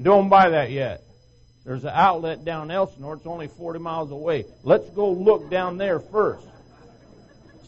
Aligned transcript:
Don't 0.00 0.28
buy 0.28 0.50
that 0.50 0.70
yet. 0.70 1.02
There's 1.64 1.84
an 1.84 1.92
outlet 1.94 2.44
down 2.44 2.70
Elsinore. 2.70 3.14
It's 3.14 3.26
only 3.26 3.48
40 3.48 3.78
miles 3.78 4.10
away. 4.10 4.44
Let's 4.62 4.88
go 4.90 5.10
look 5.10 5.50
down 5.50 5.78
there 5.78 5.98
first. 5.98 6.46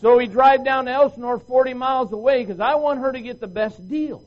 So 0.01 0.17
we 0.19 0.27
drive 0.27 0.65
down 0.65 0.85
to 0.85 0.91
Elsinore 0.91 1.39
40 1.39 1.73
miles 1.75 2.13
away 2.13 2.45
because 2.45 2.61
I 2.61 2.75
want 2.75 3.01
her 3.01 3.13
to 3.13 3.21
get 3.21 3.41
the 3.41 3.47
best 3.47 3.89
deal. 3.89 4.23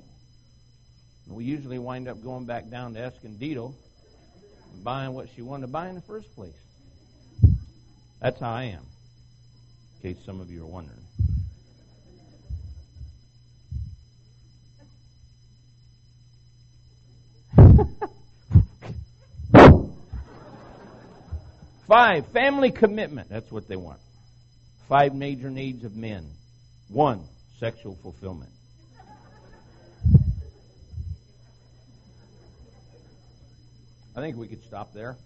We 1.27 1.43
usually 1.43 1.77
wind 1.77 2.07
up 2.07 2.23
going 2.23 2.45
back 2.45 2.69
down 2.71 2.95
to 2.95 2.99
Escondido 2.99 3.75
and 4.73 4.83
buying 4.83 5.13
what 5.13 5.27
she 5.35 5.43
wanted 5.43 5.67
to 5.67 5.71
buy 5.71 5.87
in 5.87 5.93
the 5.93 6.01
first 6.01 6.33
place. 6.35 6.57
That's 8.19 8.39
how 8.39 8.49
I 8.49 8.63
am, 8.63 8.81
in 10.01 10.13
case 10.15 10.25
some 10.25 10.41
of 10.41 10.49
you 10.49 10.63
are 10.63 10.67
wondering. 10.67 10.97
Five, 21.87 22.27
family 22.27 22.71
commitment. 22.71 23.29
That's 23.29 23.51
what 23.51 23.67
they 23.67 23.75
want. 23.75 23.99
Five 24.87 25.15
major 25.15 25.49
needs 25.49 25.83
of 25.83 25.95
men. 25.95 26.29
One, 26.87 27.23
sexual 27.59 27.97
fulfillment. 28.03 28.51
I 34.15 34.21
think 34.21 34.37
we 34.37 34.47
could 34.47 34.63
stop 34.63 34.93
there. 34.93 35.17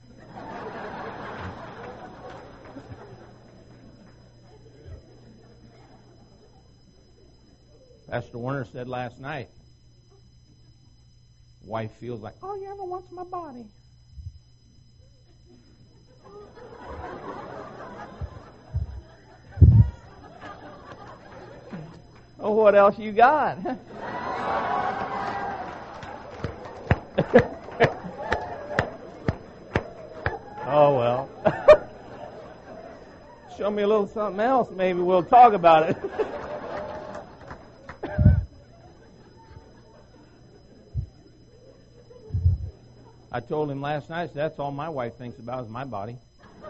Pastor 8.10 8.38
Warner 8.38 8.66
said 8.72 8.88
last 8.88 9.20
night, 9.20 9.50
wife 11.64 11.92
feels 12.00 12.22
like, 12.22 12.36
oh, 12.42 12.50
all 12.50 12.62
you 12.62 12.72
ever 12.72 12.84
want's 12.84 13.12
my 13.12 13.24
body. 13.24 13.66
oh, 22.40 22.52
what 22.52 22.76
else 22.76 23.00
you 23.00 23.12
got? 23.12 23.58
oh, 30.66 30.98
well. 30.98 31.30
Show 33.58 33.70
me 33.72 33.84
a 33.84 33.88
little 33.88 34.08
something 34.08 34.42
else, 34.42 34.70
maybe 34.72 35.00
we'll 35.00 35.24
talk 35.24 35.54
about 35.54 35.90
it. 35.90 35.98
I 43.36 43.40
told 43.40 43.72
him 43.72 43.82
last 43.82 44.12
night, 44.12 44.32
that's 44.36 44.60
all 44.60 44.70
my 44.70 44.90
wife 44.90 45.16
thinks 45.16 45.40
about 45.40 45.64
is 45.64 45.70
my 45.70 45.86
body. 45.86 46.18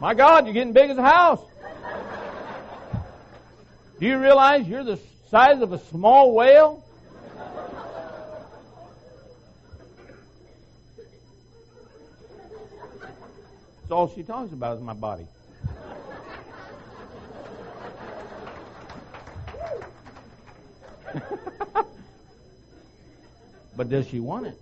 my 0.00 0.14
God, 0.14 0.46
you're 0.46 0.54
getting 0.54 0.72
big 0.72 0.88
as 0.88 0.96
a 0.96 1.02
house. 1.02 1.42
Do 4.00 4.06
you 4.06 4.18
realize 4.18 4.66
you're 4.66 4.82
the 4.82 4.98
size 5.30 5.60
of 5.60 5.74
a 5.74 5.78
small 5.78 6.32
whale? 6.32 6.82
That's 13.82 13.90
all 13.90 14.10
she 14.14 14.22
talks 14.22 14.54
about 14.54 14.78
is 14.78 14.82
my 14.82 14.94
body. 14.94 15.26
but 23.78 23.88
does 23.88 24.08
she 24.08 24.18
want 24.18 24.44
it? 24.44 24.58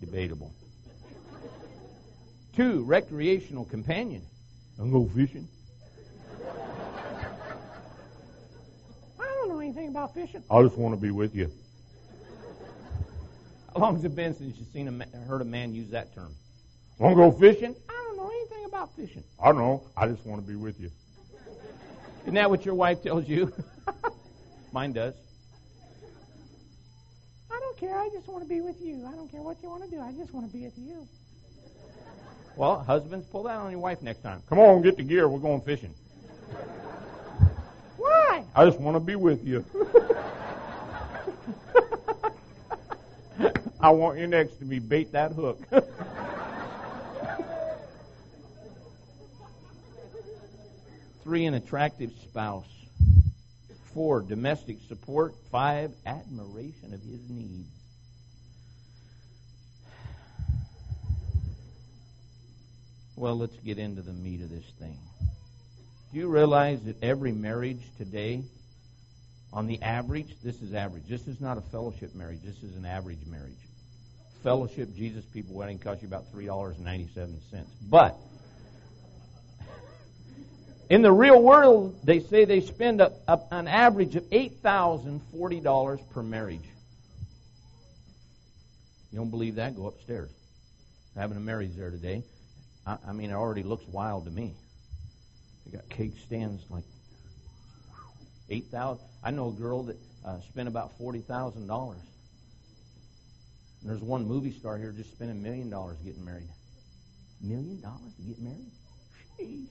Debatable. 0.00 0.50
Two, 2.56 2.82
recreational 2.84 3.66
companion. 3.66 4.22
I'm 4.78 4.90
go 4.90 5.06
fishing. 5.14 5.46
I 9.20 9.24
don't 9.24 9.50
know 9.50 9.58
anything 9.60 9.88
about 9.88 10.14
fishing. 10.14 10.42
I 10.50 10.62
just 10.62 10.78
want 10.78 10.94
to 10.94 11.00
be 11.00 11.10
with 11.10 11.36
you. 11.36 11.52
How 13.74 13.80
long 13.82 13.96
has 13.96 14.04
it 14.06 14.16
been 14.16 14.34
since 14.34 14.56
you've 14.56 14.68
seen 14.68 14.88
a, 14.88 15.18
heard 15.26 15.42
a 15.42 15.44
man 15.44 15.74
use 15.74 15.90
that 15.90 16.14
term? 16.14 16.34
Want 16.98 17.12
to 17.12 17.16
go 17.16 17.30
fishing? 17.30 17.76
I 17.90 17.92
don't 17.92 18.16
know 18.16 18.30
anything 18.30 18.64
about 18.64 18.96
fishing. 18.96 19.22
I 19.38 19.48
don't 19.48 19.58
know. 19.58 19.82
I 19.98 20.08
just 20.08 20.24
want 20.24 20.40
to 20.40 20.48
be 20.48 20.56
with 20.56 20.80
you. 20.80 20.90
Isn't 22.22 22.34
that 22.34 22.48
what 22.48 22.64
your 22.64 22.74
wife 22.74 23.02
tells 23.02 23.28
you? 23.28 23.52
Mine 24.72 24.92
does. 24.92 25.14
I 27.50 27.58
don't 27.58 27.76
care. 27.76 27.98
I 27.98 28.08
just 28.14 28.28
want 28.28 28.42
to 28.42 28.48
be 28.48 28.60
with 28.60 28.80
you. 28.80 29.04
I 29.06 29.12
don't 29.12 29.30
care 29.30 29.42
what 29.42 29.62
you 29.62 29.68
want 29.68 29.84
to 29.84 29.90
do. 29.90 30.00
I 30.00 30.12
just 30.12 30.32
want 30.32 30.50
to 30.50 30.56
be 30.56 30.64
with 30.64 30.78
you. 30.78 31.06
Well, 32.56 32.82
husbands, 32.84 33.26
pull 33.30 33.42
that 33.44 33.56
on 33.56 33.70
your 33.70 33.80
wife 33.80 34.02
next 34.02 34.20
time. 34.20 34.42
Come 34.48 34.58
on, 34.58 34.82
get 34.82 34.96
the 34.96 35.02
gear. 35.02 35.28
We're 35.28 35.40
going 35.40 35.60
fishing. 35.62 35.94
Why? 37.96 38.44
I 38.54 38.64
just 38.64 38.78
want 38.78 38.96
to 38.96 39.00
be 39.00 39.16
with 39.16 39.44
you. 39.46 39.64
I 43.80 43.90
want 43.90 44.18
you 44.18 44.26
next 44.26 44.58
to 44.58 44.64
me. 44.64 44.78
Bait 44.78 45.12
that 45.12 45.32
hook. 45.32 45.60
Three, 51.22 51.46
an 51.46 51.54
attractive 51.54 52.10
spouse. 52.22 52.66
Four, 53.94 54.22
domestic 54.22 54.78
support. 54.88 55.34
Five, 55.50 55.92
admiration 56.04 56.94
of 56.94 57.00
his 57.02 57.28
needs. 57.28 57.68
Well, 63.16 63.38
let's 63.38 63.56
get 63.58 63.78
into 63.78 64.02
the 64.02 64.12
meat 64.12 64.40
of 64.40 64.50
this 64.50 64.64
thing. 64.80 64.98
Do 66.12 66.18
you 66.18 66.28
realize 66.28 66.82
that 66.84 67.02
every 67.02 67.32
marriage 67.32 67.82
today, 67.96 68.42
on 69.52 69.66
the 69.66 69.80
average, 69.80 70.34
this 70.42 70.60
is 70.60 70.74
average. 70.74 71.04
This 71.08 71.28
is 71.28 71.40
not 71.40 71.56
a 71.56 71.60
fellowship 71.60 72.14
marriage. 72.14 72.40
This 72.44 72.62
is 72.62 72.74
an 72.76 72.84
average 72.84 73.24
marriage. 73.26 73.52
Fellowship 74.42 74.94
Jesus 74.96 75.24
People 75.26 75.54
Wedding 75.54 75.78
costs 75.78 76.02
you 76.02 76.08
about 76.08 76.32
$3.97. 76.34 77.64
But 77.88 78.18
in 80.92 81.00
the 81.00 81.10
real 81.10 81.40
world, 81.40 81.98
they 82.04 82.20
say 82.20 82.44
they 82.44 82.60
spend 82.60 83.00
a, 83.00 83.10
a, 83.26 83.40
an 83.50 83.66
average 83.66 84.14
of 84.14 84.24
$8,040 84.24 86.10
per 86.10 86.22
marriage. 86.22 86.68
You 89.10 89.18
don't 89.18 89.30
believe 89.30 89.54
that? 89.54 89.74
Go 89.74 89.86
upstairs. 89.86 90.28
having 91.16 91.38
a 91.38 91.40
marriage 91.40 91.70
there 91.78 91.90
today. 91.90 92.22
I, 92.86 92.98
I 93.08 93.12
mean, 93.12 93.30
it 93.30 93.32
already 93.32 93.62
looks 93.62 93.86
wild 93.88 94.26
to 94.26 94.30
me. 94.30 94.52
They 95.64 95.78
got 95.78 95.88
cake 95.88 96.12
stands 96.26 96.62
like 96.68 96.84
eight 98.50 98.66
thousand. 98.66 99.06
I 99.24 99.30
know 99.30 99.48
a 99.48 99.52
girl 99.52 99.84
that 99.84 99.96
uh, 100.26 100.40
spent 100.50 100.68
about 100.68 100.98
forty 100.98 101.20
thousand 101.20 101.68
dollars. 101.68 102.00
There's 103.82 104.02
one 104.02 104.26
movie 104.26 104.52
star 104.52 104.76
here 104.76 104.92
just 104.92 105.12
spending 105.12 105.38
a 105.38 105.40
million 105.40 105.70
dollars 105.70 105.96
getting 106.04 106.24
married. 106.24 106.50
Million 107.40 107.80
dollars 107.80 108.12
to 108.16 108.22
get 108.22 108.38
married? 108.40 108.70
Gee. 109.38 109.68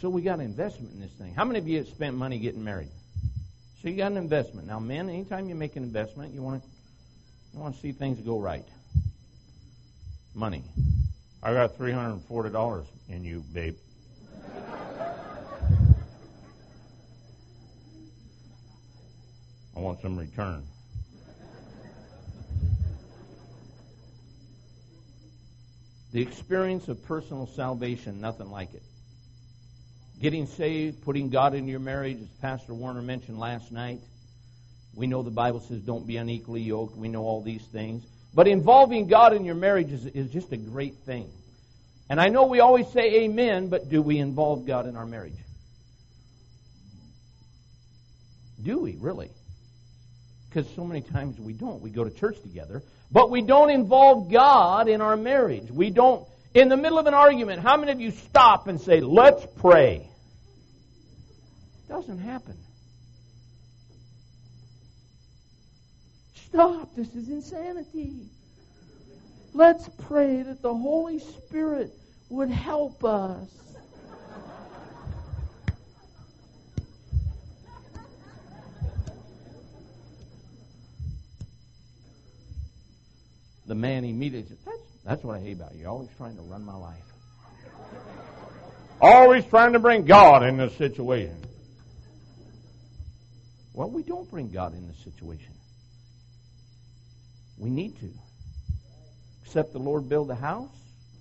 So 0.00 0.08
we 0.08 0.22
got 0.22 0.38
an 0.38 0.44
investment 0.44 0.94
in 0.94 1.00
this 1.00 1.10
thing. 1.10 1.34
How 1.34 1.44
many 1.44 1.58
of 1.58 1.66
you 1.66 1.78
have 1.78 1.88
spent 1.88 2.16
money 2.16 2.38
getting 2.38 2.62
married? 2.62 2.90
So 3.82 3.88
you 3.88 3.96
got 3.96 4.12
an 4.12 4.16
investment. 4.16 4.68
Now, 4.68 4.78
men, 4.78 5.08
anytime 5.08 5.48
you 5.48 5.56
make 5.56 5.74
an 5.74 5.82
investment, 5.82 6.32
you 6.32 6.40
want 6.40 6.62
to 6.62 6.68
I 7.56 7.60
want 7.60 7.74
to 7.74 7.80
see 7.80 7.90
things 7.90 8.20
go 8.20 8.38
right. 8.38 8.64
Money. 10.34 10.62
I 11.42 11.52
got 11.52 11.76
$340 11.76 12.86
in 13.08 13.24
you, 13.24 13.42
babe. 13.52 13.74
I 19.76 19.80
want 19.80 20.00
some 20.00 20.16
return. 20.16 20.64
The 26.12 26.22
experience 26.22 26.86
of 26.88 27.04
personal 27.04 27.46
salvation, 27.46 28.20
nothing 28.20 28.50
like 28.50 28.74
it. 28.74 28.82
Getting 30.20 30.46
saved, 30.46 31.02
putting 31.04 31.30
God 31.30 31.54
into 31.54 31.70
your 31.70 31.80
marriage, 31.80 32.18
as 32.20 32.28
Pastor 32.40 32.74
Warner 32.74 33.02
mentioned 33.02 33.38
last 33.38 33.70
night. 33.70 34.00
We 34.94 35.06
know 35.06 35.22
the 35.22 35.30
Bible 35.30 35.60
says 35.60 35.80
don't 35.80 36.06
be 36.06 36.16
unequally 36.16 36.62
yoked. 36.62 36.96
We 36.96 37.08
know 37.08 37.22
all 37.22 37.40
these 37.40 37.62
things. 37.62 38.04
But 38.34 38.48
involving 38.48 39.06
God 39.06 39.32
in 39.32 39.44
your 39.44 39.54
marriage 39.54 39.92
is, 39.92 40.06
is 40.06 40.30
just 40.30 40.52
a 40.52 40.56
great 40.56 40.94
thing. 41.06 41.30
And 42.10 42.20
I 42.20 42.28
know 42.28 42.46
we 42.46 42.60
always 42.60 42.88
say 42.88 43.22
amen, 43.24 43.68
but 43.68 43.88
do 43.88 44.02
we 44.02 44.18
involve 44.18 44.66
God 44.66 44.86
in 44.86 44.96
our 44.96 45.06
marriage? 45.06 45.36
Do 48.62 48.80
we, 48.80 48.96
really? 48.98 49.30
Because 50.48 50.68
so 50.74 50.84
many 50.84 51.02
times 51.02 51.38
we 51.38 51.52
don't. 51.52 51.80
We 51.80 51.90
go 51.90 52.02
to 52.02 52.10
church 52.10 52.40
together, 52.40 52.82
but 53.12 53.30
we 53.30 53.42
don't 53.42 53.70
involve 53.70 54.32
God 54.32 54.88
in 54.88 55.00
our 55.00 55.16
marriage. 55.16 55.70
We 55.70 55.90
don't, 55.90 56.26
in 56.54 56.68
the 56.68 56.76
middle 56.76 56.98
of 56.98 57.06
an 57.06 57.14
argument, 57.14 57.62
how 57.62 57.76
many 57.76 57.92
of 57.92 58.00
you 58.00 58.10
stop 58.10 58.66
and 58.66 58.80
say, 58.80 59.00
let's 59.00 59.46
pray? 59.58 60.07
It 61.88 61.92
doesn't 61.92 62.18
happen. 62.18 62.56
Stop. 66.34 66.94
This 66.94 67.14
is 67.14 67.28
insanity. 67.28 68.26
Let's 69.54 69.88
pray 70.06 70.42
that 70.42 70.60
the 70.60 70.74
Holy 70.74 71.18
Spirit 71.18 71.90
would 72.28 72.50
help 72.50 73.04
us. 73.04 73.48
the 83.66 83.74
man 83.74 84.02
immediately 84.02 84.48
said, 84.48 84.58
that's, 84.64 84.78
that's 85.04 85.24
what 85.24 85.36
I 85.36 85.40
hate 85.40 85.56
about 85.56 85.74
you. 85.74 85.80
You're 85.80 85.90
always 85.90 86.08
trying 86.16 86.36
to 86.36 86.42
run 86.42 86.64
my 86.64 86.74
life. 86.74 87.02
always 89.00 89.44
trying 89.44 89.74
to 89.74 89.78
bring 89.78 90.06
God 90.06 90.42
in 90.42 90.56
this 90.56 90.74
situation. 90.76 91.47
Well, 93.78 93.90
we 93.90 94.02
don't 94.02 94.28
bring 94.28 94.50
God 94.50 94.74
in 94.74 94.88
the 94.88 94.94
situation. 94.94 95.52
We 97.58 97.70
need 97.70 97.96
to. 98.00 98.10
Except 99.44 99.72
the 99.72 99.78
Lord 99.78 100.08
build 100.08 100.32
a 100.32 100.34
house. 100.34 100.74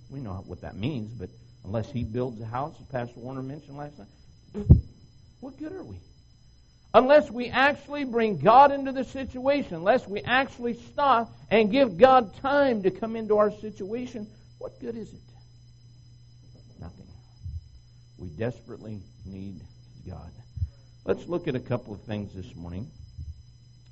We 0.09 0.21
know 0.21 0.44
what 0.48 0.62
that 0.62 0.75
means, 0.75 1.12
but 1.12 1.30
unless 1.63 1.92
He 1.92 2.04
builds 2.04 2.42
a 2.42 2.48
house, 2.48 2.74
as 2.81 2.88
Pastor 2.88 3.19
Warner 3.19 3.44
mentioned 3.44 3.77
last 3.77 4.00
night, 4.00 4.07
what 5.39 5.56
good 5.59 5.71
are 5.71 5.83
we? 5.83 5.98
Unless 6.95 7.30
we 7.30 7.50
actually 7.50 8.06
bring 8.06 8.39
God 8.39 8.71
into 8.71 8.92
the 8.92 9.03
situation, 9.03 9.75
unless 9.75 10.07
we 10.07 10.21
actually 10.21 10.74
stop 10.94 11.31
and 11.51 11.69
give 11.71 12.00
God 12.00 12.36
time 12.38 12.81
to 12.81 12.89
come 12.89 13.15
into 13.15 13.38
our 13.38 13.51
situation, 13.51 14.25
what 14.57 14.80
good 14.80 14.98
is 14.98 15.13
it? 15.13 15.19
Nothing. 16.80 17.06
We 18.18 18.30
desperately 18.30 19.00
need 19.27 19.62
God. 20.10 20.31
Let's 21.07 21.25
look 21.25 21.48
at 21.48 21.56
a 21.56 21.59
couple 21.62 21.94
of 21.94 22.01
things 22.01 22.33
this 22.33 22.54
morning 22.54 22.92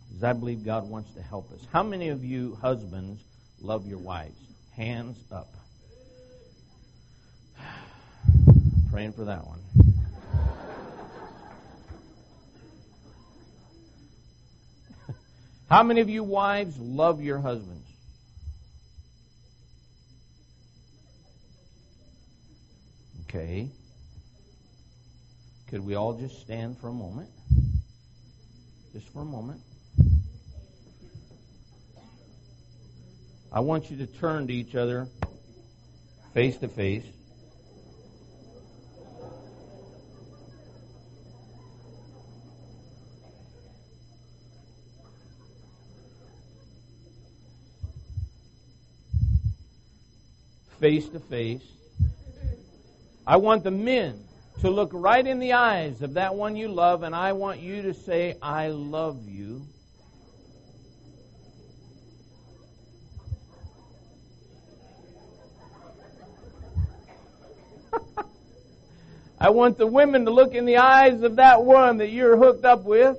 because 0.09 0.21
I 0.25 0.33
believe 0.33 0.65
God 0.65 0.89
wants 0.89 1.13
to 1.13 1.21
help 1.21 1.49
us. 1.53 1.61
How 1.71 1.81
many 1.81 2.09
of 2.09 2.25
you 2.25 2.57
husbands 2.61 3.21
love 3.61 3.87
your 3.87 3.99
wives? 3.99 4.35
Hands 4.75 5.17
up. 5.31 5.55
Praying 8.91 9.13
for 9.13 9.23
that 9.23 9.47
one. 9.47 9.61
How 15.69 15.83
many 15.83 16.01
of 16.01 16.09
you 16.09 16.21
wives 16.21 16.77
love 16.77 17.21
your 17.21 17.39
husbands? 17.39 17.87
Okay. 23.29 23.69
Could 25.75 25.85
we 25.85 25.95
all 25.95 26.13
just 26.13 26.39
stand 26.39 26.77
for 26.79 26.87
a 26.87 26.93
moment? 26.93 27.29
Just 28.93 29.09
for 29.09 29.23
a 29.23 29.25
moment. 29.25 29.59
I 33.51 33.59
want 33.59 33.91
you 33.91 33.97
to 33.97 34.07
turn 34.07 34.47
to 34.47 34.53
each 34.53 34.73
other 34.75 35.09
face 36.33 36.55
to 36.59 36.69
face. 36.69 37.03
Face 50.79 51.09
to 51.09 51.19
face. 51.19 51.63
I 53.27 53.35
want 53.35 53.65
the 53.65 53.71
men 53.71 54.24
to 54.61 54.69
look 54.69 54.91
right 54.93 55.25
in 55.25 55.39
the 55.39 55.53
eyes 55.53 56.01
of 56.01 56.13
that 56.15 56.35
one 56.35 56.55
you 56.55 56.67
love, 56.67 57.03
and 57.03 57.15
I 57.15 57.33
want 57.33 57.59
you 57.59 57.81
to 57.83 57.93
say, 57.93 58.37
I 58.41 58.69
love 58.69 59.27
you. 59.27 59.67
I 69.39 69.49
want 69.49 69.77
the 69.77 69.87
women 69.87 70.25
to 70.25 70.31
look 70.31 70.55
in 70.55 70.65
the 70.65 70.77
eyes 70.77 71.21
of 71.21 71.35
that 71.35 71.63
one 71.63 71.97
that 71.97 72.09
you're 72.09 72.37
hooked 72.37 72.65
up 72.65 72.83
with 72.83 73.17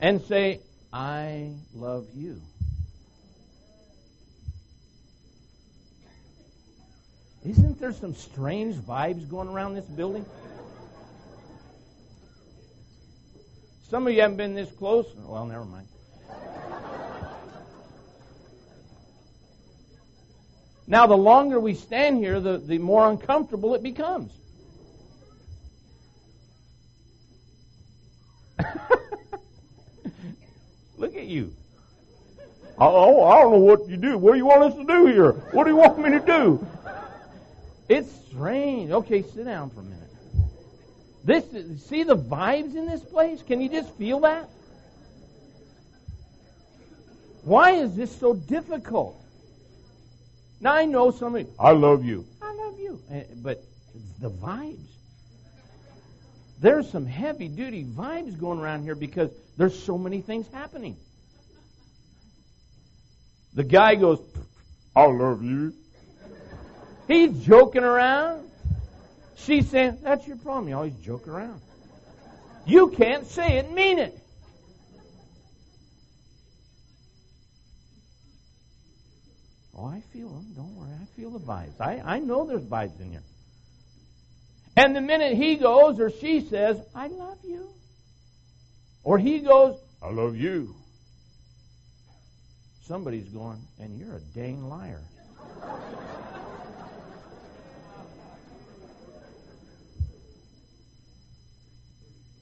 and 0.00 0.20
say, 0.22 0.60
I 0.92 1.52
love 1.74 2.08
you. 2.14 2.42
Isn't 7.48 7.78
there 7.78 7.92
some 7.92 8.12
strange 8.14 8.74
vibes 8.74 9.28
going 9.30 9.46
around 9.46 9.74
this 9.74 9.84
building? 9.84 10.26
Some 13.88 14.04
of 14.08 14.12
you 14.12 14.20
haven't 14.20 14.36
been 14.36 14.54
this 14.54 14.68
close. 14.72 15.06
Well, 15.16 15.46
never 15.46 15.64
mind. 15.64 15.86
Now, 20.88 21.06
the 21.06 21.16
longer 21.16 21.60
we 21.60 21.74
stand 21.74 22.18
here, 22.18 22.40
the, 22.40 22.58
the 22.58 22.78
more 22.78 23.08
uncomfortable 23.08 23.76
it 23.76 23.82
becomes. 23.82 24.32
Look 30.96 31.14
at 31.14 31.26
you. 31.26 31.52
Oh, 32.78 33.24
I 33.24 33.40
don't 33.40 33.52
know 33.52 33.58
what 33.58 33.88
you 33.88 33.96
do. 33.96 34.18
What 34.18 34.32
do 34.32 34.38
you 34.38 34.46
want 34.46 34.64
us 34.64 34.74
to 34.74 34.84
do 34.84 35.06
here? 35.06 35.30
What 35.52 35.64
do 35.64 35.70
you 35.70 35.76
want 35.76 35.98
me 35.98 36.10
to 36.10 36.20
do? 36.20 36.66
It's 37.88 38.10
strange. 38.28 38.90
Okay, 38.90 39.22
sit 39.22 39.44
down 39.44 39.70
for 39.70 39.80
a 39.80 39.84
minute. 39.84 40.02
This 41.24 41.44
see 41.84 42.04
the 42.04 42.16
vibes 42.16 42.74
in 42.76 42.86
this 42.86 43.02
place? 43.02 43.42
Can 43.42 43.60
you 43.60 43.68
just 43.68 43.92
feel 43.94 44.20
that? 44.20 44.48
Why 47.42 47.72
is 47.72 47.94
this 47.94 48.16
so 48.16 48.34
difficult? 48.34 49.20
Now 50.60 50.74
I 50.74 50.84
know 50.84 51.10
somebody. 51.10 51.46
I 51.58 51.72
love 51.72 52.04
you. 52.04 52.26
I 52.42 52.52
love 52.52 52.78
you. 52.78 53.00
Eh, 53.10 53.24
but 53.36 53.62
the 54.20 54.30
vibes. 54.30 54.88
There's 56.58 56.90
some 56.90 57.06
heavy 57.06 57.48
duty 57.48 57.84
vibes 57.84 58.38
going 58.38 58.58
around 58.58 58.82
here 58.82 58.94
because 58.94 59.30
there's 59.56 59.78
so 59.78 59.98
many 59.98 60.22
things 60.22 60.46
happening. 60.52 60.96
The 63.54 63.64
guy 63.64 63.94
goes, 63.94 64.20
I 64.94 65.06
love 65.06 65.42
you. 65.42 65.72
He's 67.08 67.44
joking 67.44 67.84
around. 67.84 68.48
She's 69.36 69.70
saying, 69.70 69.98
That's 70.02 70.26
your 70.26 70.36
problem. 70.36 70.68
You 70.68 70.76
always 70.76 70.94
joke 70.96 71.28
around. 71.28 71.60
You 72.66 72.90
can't 72.90 73.26
say 73.26 73.58
it 73.58 73.66
and 73.66 73.74
mean 73.74 73.98
it. 73.98 74.18
Oh, 79.76 79.86
I 79.86 80.00
feel 80.12 80.28
them. 80.30 80.46
Don't 80.56 80.74
worry. 80.74 80.90
I 80.90 81.04
feel 81.16 81.30
the 81.30 81.38
vibes. 81.38 81.80
I, 81.80 82.00
I 82.04 82.18
know 82.18 82.46
there's 82.46 82.64
vibes 82.64 82.98
in 83.00 83.10
here. 83.10 83.22
And 84.76 84.94
the 84.94 85.00
minute 85.00 85.36
he 85.36 85.56
goes 85.56 85.98
or 86.00 86.10
she 86.10 86.42
says, 86.42 86.78
I 86.94 87.06
love 87.06 87.38
you, 87.42 87.70
or 89.04 89.18
he 89.18 89.38
goes, 89.38 89.78
I 90.02 90.10
love 90.10 90.36
you, 90.36 90.74
somebody's 92.84 93.28
going, 93.30 93.62
and 93.80 93.98
you're 93.98 94.16
a 94.16 94.20
dang 94.34 94.68
liar. 94.68 95.00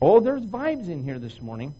Oh, 0.04 0.20
there's 0.20 0.44
vibes 0.44 0.88
in 0.88 1.02
here 1.02 1.18
this 1.18 1.40
morning. 1.40 1.74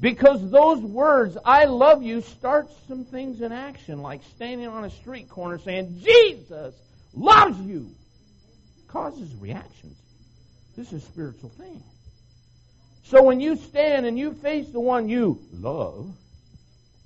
Because 0.00 0.48
those 0.50 0.78
words, 0.78 1.36
I 1.44 1.64
love 1.64 2.04
you, 2.04 2.20
start 2.20 2.68
some 2.86 3.04
things 3.04 3.40
in 3.40 3.50
action, 3.50 4.00
like 4.00 4.22
standing 4.36 4.68
on 4.68 4.84
a 4.84 4.90
street 4.90 5.28
corner 5.28 5.58
saying, 5.58 6.00
Jesus 6.00 6.74
loves 7.12 7.60
you 7.60 7.90
causes 8.86 9.34
reactions. 9.36 9.96
This 10.76 10.92
is 10.92 11.02
a 11.02 11.06
spiritual 11.06 11.50
thing. 11.50 11.82
So 13.04 13.22
when 13.22 13.40
you 13.40 13.56
stand 13.56 14.06
and 14.06 14.18
you 14.18 14.32
face 14.34 14.68
the 14.68 14.80
one 14.80 15.08
you 15.08 15.40
love, 15.52 16.14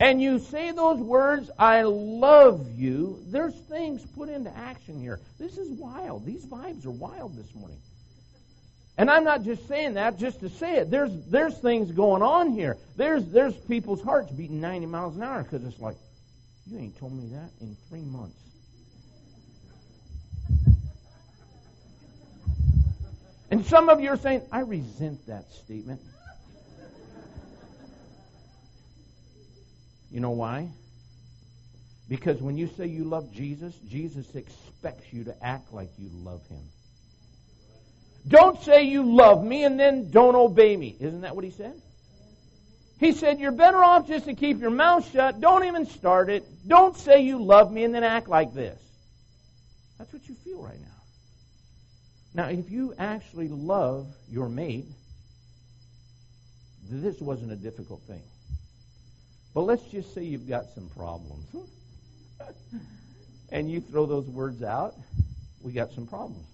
and 0.00 0.20
you 0.20 0.38
say 0.38 0.72
those 0.72 0.98
words, 0.98 1.50
I 1.58 1.82
love 1.82 2.66
you, 2.76 3.22
there's 3.28 3.54
things 3.54 4.04
put 4.16 4.28
into 4.28 4.54
action 4.56 5.00
here. 5.00 5.20
This 5.38 5.56
is 5.56 5.70
wild. 5.70 6.26
These 6.26 6.44
vibes 6.44 6.84
are 6.86 6.90
wild 6.90 7.36
this 7.36 7.54
morning. 7.54 7.78
And 8.99 9.11
I'm 9.11 9.25
not 9.25 9.42
just 9.42 9.66
saying 9.68 9.94
that 9.94 10.18
just 10.18 10.40
to 10.40 10.50
say 10.50 10.76
it. 10.76 10.90
There's, 10.90 11.12
there's 11.26 11.56
things 11.58 11.90
going 11.90 12.22
on 12.22 12.52
here. 12.52 12.76
There's, 12.96 13.25
there's 13.26 13.54
people's 13.54 14.02
hearts 14.02 14.30
beating 14.30 14.61
90 14.61 14.87
miles 14.87 15.16
an 15.16 15.22
hour 15.22 15.42
because 15.42 15.64
it's 15.64 15.80
like, 15.80 15.96
you 16.66 16.78
ain't 16.78 16.99
told 16.99 17.12
me 17.12 17.28
that 17.28 17.50
in 17.61 17.76
three 17.88 18.02
months. 18.02 18.38
And 23.50 23.64
some 23.66 23.88
of 23.88 24.00
you 24.00 24.11
are 24.11 24.16
saying, 24.16 24.42
I 24.50 24.61
resent 24.61 25.26
that 25.26 25.52
statement. 25.52 26.00
You 30.11 30.20
know 30.20 30.30
why? 30.30 30.68
Because 32.08 32.40
when 32.42 32.58
you 32.58 32.68
say 32.76 32.87
you 32.87 33.04
love 33.04 33.32
Jesus, 33.32 33.75
Jesus 33.88 34.34
expects 34.34 35.12
you 35.12 35.25
to 35.25 35.44
act 35.44 35.72
like 35.72 35.88
you 35.99 36.11
love 36.12 36.46
him. 36.49 36.62
Don't 38.26 38.60
say 38.62 38.84
you 38.84 39.14
love 39.14 39.44
me 39.44 39.64
and 39.64 39.78
then 39.78 40.10
don't 40.10 40.36
obey 40.36 40.76
me. 40.76 40.96
Isn't 41.00 41.22
that 41.22 41.34
what 41.34 41.44
he 41.44 41.50
said? 41.50 41.74
He 43.00 43.12
said, 43.12 43.40
You're 43.40 43.50
better 43.50 43.82
off 43.82 44.06
just 44.06 44.26
to 44.26 44.34
keep 44.34 44.60
your 44.60 44.70
mouth 44.70 45.10
shut. 45.12 45.40
Don't 45.40 45.64
even 45.64 45.86
start 45.86 46.30
it. 46.30 46.46
Don't 46.66 46.96
say 46.96 47.22
you 47.22 47.42
love 47.42 47.72
me 47.72 47.82
and 47.82 47.92
then 47.92 48.04
act 48.04 48.28
like 48.28 48.54
this. 48.54 48.78
That's 49.98 50.12
what 50.12 50.28
you 50.28 50.36
feel 50.44 50.62
right 50.62 50.80
now. 50.80 52.44
Now, 52.44 52.48
if 52.48 52.70
you 52.70 52.94
actually 52.98 53.48
love 53.48 54.06
your 54.30 54.48
mate, 54.48 54.86
this 56.88 57.20
wasn't 57.20 57.52
a 57.52 57.56
difficult 57.56 58.02
thing. 58.02 58.22
But 59.54 59.62
let's 59.62 59.84
just 59.84 60.14
say 60.14 60.24
you've 60.24 60.48
got 60.48 60.66
some 60.74 60.88
problems. 60.88 61.46
and 63.52 63.70
you 63.70 63.80
throw 63.80 64.06
those 64.06 64.26
words 64.26 64.62
out, 64.62 64.94
we 65.60 65.72
got 65.72 65.92
some 65.92 66.06
problems. 66.06 66.46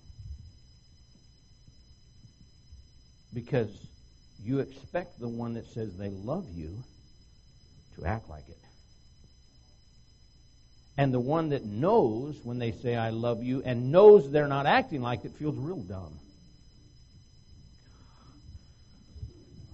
Because 3.32 3.68
you 4.42 4.60
expect 4.60 5.20
the 5.20 5.28
one 5.28 5.54
that 5.54 5.66
says 5.66 5.96
they 5.96 6.10
love 6.10 6.46
you 6.54 6.82
to 7.96 8.06
act 8.06 8.28
like 8.28 8.48
it. 8.48 8.58
And 10.96 11.14
the 11.14 11.20
one 11.20 11.50
that 11.50 11.64
knows 11.64 12.36
when 12.42 12.58
they 12.58 12.72
say, 12.72 12.96
I 12.96 13.10
love 13.10 13.42
you, 13.42 13.62
and 13.64 13.92
knows 13.92 14.30
they're 14.32 14.48
not 14.48 14.66
acting 14.66 15.00
like 15.00 15.24
it, 15.24 15.32
feels 15.38 15.56
real 15.56 15.80
dumb. 15.82 16.18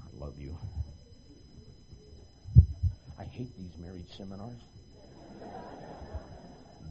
I 0.02 0.22
love 0.22 0.34
you. 0.38 0.56
I 3.18 3.24
hate 3.24 3.56
these 3.56 3.72
marriage 3.78 4.10
seminars. 4.16 4.60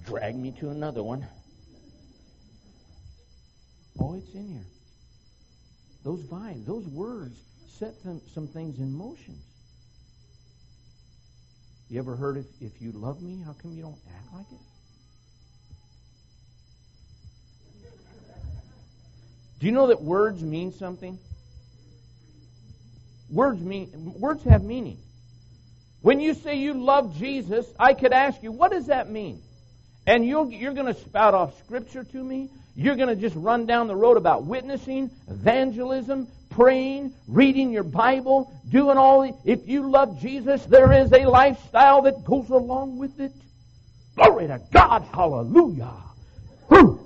Drag 0.06 0.36
me 0.36 0.52
to 0.60 0.70
another 0.70 1.04
one. 1.04 1.28
Oh, 4.00 4.16
it's 4.16 4.34
in 4.34 4.48
here. 4.50 4.66
Those 6.04 6.22
vibes, 6.24 6.66
those 6.66 6.86
words 6.88 7.40
set 7.68 8.04
them, 8.04 8.22
some 8.34 8.48
things 8.48 8.80
in 8.80 8.94
motion. 8.94 9.38
You 11.90 12.00
ever 12.00 12.16
heard 12.16 12.38
if, 12.38 12.46
if 12.60 12.82
you 12.82 12.92
love 12.92 13.22
me, 13.22 13.42
how 13.46 13.54
come 13.54 13.74
you 13.74 13.84
don't 13.84 14.00
act 14.16 14.34
like 14.34 14.52
it? 14.52 14.58
Do 19.60 19.68
you 19.68 19.72
know 19.72 19.88
that 19.88 20.02
words 20.02 20.44
mean 20.44 20.74
something? 20.74 21.18
Words 23.30 23.62
mean 23.62 24.14
words 24.20 24.44
have 24.44 24.64
meaning. 24.64 24.98
When 26.02 26.20
you 26.20 26.34
say 26.34 26.58
you 26.58 26.74
love 26.74 27.18
Jesus, 27.18 27.66
I 27.80 27.94
could 27.94 28.12
ask 28.12 28.44
you, 28.44 28.52
what 28.52 28.72
does 28.72 28.88
that 28.88 29.10
mean? 29.10 29.42
And 30.06 30.26
you 30.26 30.40
are 30.40 30.74
going 30.74 30.94
to 30.94 31.00
spout 31.00 31.34
off 31.34 31.58
scripture 31.60 32.04
to 32.04 32.24
me. 32.24 32.50
You're 32.76 32.96
going 32.96 33.10
to 33.10 33.16
just 33.16 33.36
run 33.36 33.66
down 33.66 33.88
the 33.88 33.96
road 33.96 34.18
about 34.18 34.44
witnessing, 34.46 35.12
evangelism, 35.30 36.28
praying, 36.50 37.14
reading 37.28 37.72
your 37.72 37.84
Bible, 37.84 38.52
doing 38.70 38.98
all 38.98 39.22
the, 39.22 39.34
if 39.46 39.68
you 39.68 39.90
love 39.90 40.20
Jesus, 40.20 40.66
there 40.66 40.92
is 40.92 41.12
a 41.12 41.26
lifestyle 41.26 42.02
that 42.04 42.24
goes 42.24 42.50
along 42.50 42.98
with 42.98 43.20
it. 43.20 43.32
Glory 44.16 44.48
to 44.48 44.62
God, 44.72 45.04
hallelujah. 45.14 45.94
Whew. 46.68 47.00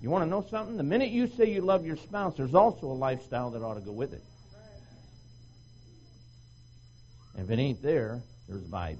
You 0.00 0.10
want 0.10 0.24
to 0.24 0.30
know 0.30 0.44
something? 0.50 0.76
The 0.76 0.82
minute 0.82 1.10
you 1.10 1.28
say 1.28 1.52
you 1.52 1.60
love 1.60 1.86
your 1.86 1.96
spouse, 1.96 2.34
there's 2.36 2.54
also 2.54 2.86
a 2.86 2.92
lifestyle 2.92 3.50
that 3.50 3.62
ought 3.62 3.74
to 3.74 3.80
go 3.80 3.92
with 3.92 4.12
it. 4.12 4.22
if 7.38 7.50
it 7.50 7.58
ain't 7.58 7.82
there, 7.82 8.20
there's 8.48 8.62
vibes. 8.62 8.98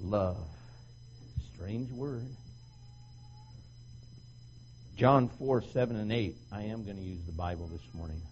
Love. 0.00 0.38
Strange 1.54 1.90
word. 1.90 2.26
John 4.96 5.28
4, 5.38 5.62
7, 5.62 5.96
and 5.96 6.10
8. 6.10 6.36
I 6.50 6.62
am 6.62 6.84
going 6.84 6.96
to 6.96 7.02
use 7.02 7.20
the 7.26 7.32
Bible 7.32 7.66
this 7.66 7.82
morning. 7.92 8.22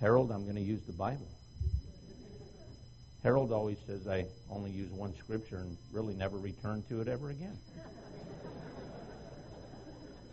Harold, 0.00 0.32
I'm 0.32 0.42
going 0.42 0.56
to 0.56 0.60
use 0.60 0.82
the 0.82 0.92
Bible. 0.92 1.28
Harold 3.22 3.52
always 3.52 3.78
says 3.86 4.08
I 4.08 4.26
only 4.50 4.72
use 4.72 4.90
one 4.90 5.14
scripture 5.16 5.58
and 5.58 5.76
really 5.92 6.14
never 6.14 6.36
return 6.36 6.82
to 6.88 7.00
it 7.02 7.08
ever 7.08 7.30
again. 7.30 7.56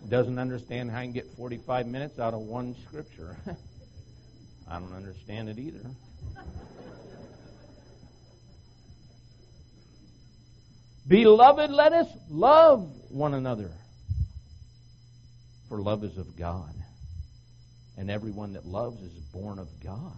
Doesn't 0.09 0.39
understand 0.39 0.89
how 0.89 0.97
I 0.97 1.03
can 1.03 1.13
get 1.13 1.27
45 1.37 1.85
minutes 1.85 2.17
out 2.17 2.33
of 2.33 2.41
one 2.41 2.75
scripture. 2.87 3.37
I 4.67 4.79
don't 4.79 4.93
understand 4.93 5.49
it 5.49 5.59
either. 5.59 5.85
Beloved, 11.07 11.71
let 11.71 11.93
us 11.93 12.07
love 12.29 12.89
one 13.09 13.33
another. 13.33 13.71
For 15.69 15.81
love 15.81 16.03
is 16.03 16.17
of 16.17 16.37
God. 16.37 16.73
And 17.97 18.09
everyone 18.09 18.53
that 18.53 18.65
loves 18.65 19.01
is 19.01 19.11
born 19.33 19.59
of 19.59 19.67
God 19.83 20.17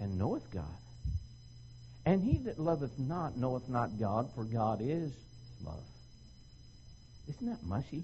and 0.00 0.18
knoweth 0.18 0.50
God. 0.50 0.64
And 2.06 2.22
he 2.22 2.38
that 2.44 2.58
loveth 2.58 2.98
not 2.98 3.36
knoweth 3.36 3.68
not 3.68 3.98
God, 3.98 4.30
for 4.34 4.44
God 4.44 4.80
is 4.82 5.12
love. 5.64 5.84
Isn't 7.28 7.48
that 7.48 7.62
mushy? 7.62 8.02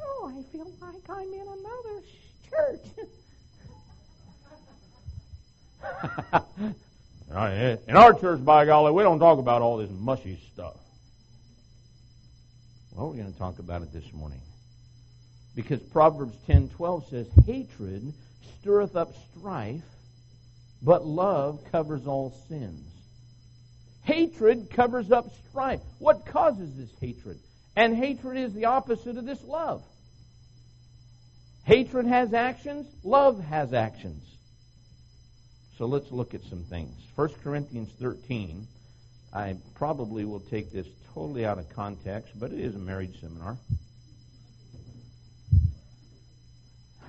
Oh, 0.00 0.32
I 0.34 0.42
feel 0.50 0.70
like 0.80 1.08
I'm 1.08 1.32
in 1.32 1.46
another 1.58 2.02
church. 2.50 2.86
in 7.30 7.96
our 7.96 8.12
church, 8.12 8.44
by 8.44 8.64
golly, 8.64 8.92
we 8.92 9.02
don't 9.02 9.20
talk 9.20 9.38
about 9.38 9.62
all 9.62 9.76
this 9.76 9.90
mushy 9.90 10.40
stuff. 10.52 10.76
Well, 12.92 13.10
we're 13.10 13.16
going 13.16 13.32
to 13.32 13.38
talk 13.38 13.58
about 13.60 13.82
it 13.82 13.92
this 13.92 14.12
morning. 14.12 14.40
Because 15.54 15.80
Proverbs 15.80 16.36
10:12 16.48 17.08
says, 17.08 17.26
"Hatred 17.46 18.12
stirreth 18.60 18.96
up 18.96 19.14
strife, 19.30 19.84
but 20.82 21.06
love 21.06 21.60
covers 21.70 22.06
all 22.06 22.34
sins." 22.48 22.86
Hatred 24.02 24.70
covers 24.70 25.12
up 25.12 25.30
strife. 25.48 25.80
What 25.98 26.26
causes 26.26 26.76
this 26.76 26.90
hatred? 27.00 27.38
And 27.76 27.94
hatred 27.94 28.38
is 28.38 28.52
the 28.54 28.64
opposite 28.64 29.16
of 29.16 29.24
this 29.24 29.42
love. 29.44 29.82
Hatred 31.64 32.06
has 32.06 32.34
actions, 32.34 32.86
love 33.04 33.40
has 33.44 33.72
actions. 33.72 34.24
So 35.80 35.86
let's 35.86 36.12
look 36.12 36.34
at 36.34 36.42
some 36.44 36.62
things. 36.64 36.92
1 37.14 37.30
Corinthians 37.42 37.88
13. 37.98 38.66
I 39.32 39.56
probably 39.76 40.26
will 40.26 40.40
take 40.40 40.70
this 40.70 40.86
totally 41.14 41.46
out 41.46 41.58
of 41.58 41.70
context, 41.70 42.38
but 42.38 42.52
it 42.52 42.60
is 42.60 42.74
a 42.74 42.78
marriage 42.78 43.18
seminar. 43.18 43.56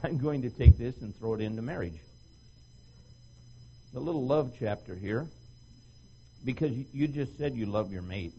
I'm 0.06 0.18
going 0.20 0.44
to 0.44 0.50
take 0.50 0.78
this 0.78 1.01
and 1.01 1.13
throw 1.13 1.34
it 1.34 1.42
into 1.42 1.62
marriage. 1.62 2.00
The 3.92 4.00
little 4.00 4.25
love 4.25 4.54
chapter 4.58 4.96
here, 4.96 5.28
because 6.46 6.72
you 6.94 7.10
just 7.10 7.38
said 7.38 7.56
you 7.56 7.66
love 7.66 7.92
your 7.92 8.04
mate. 8.04 8.32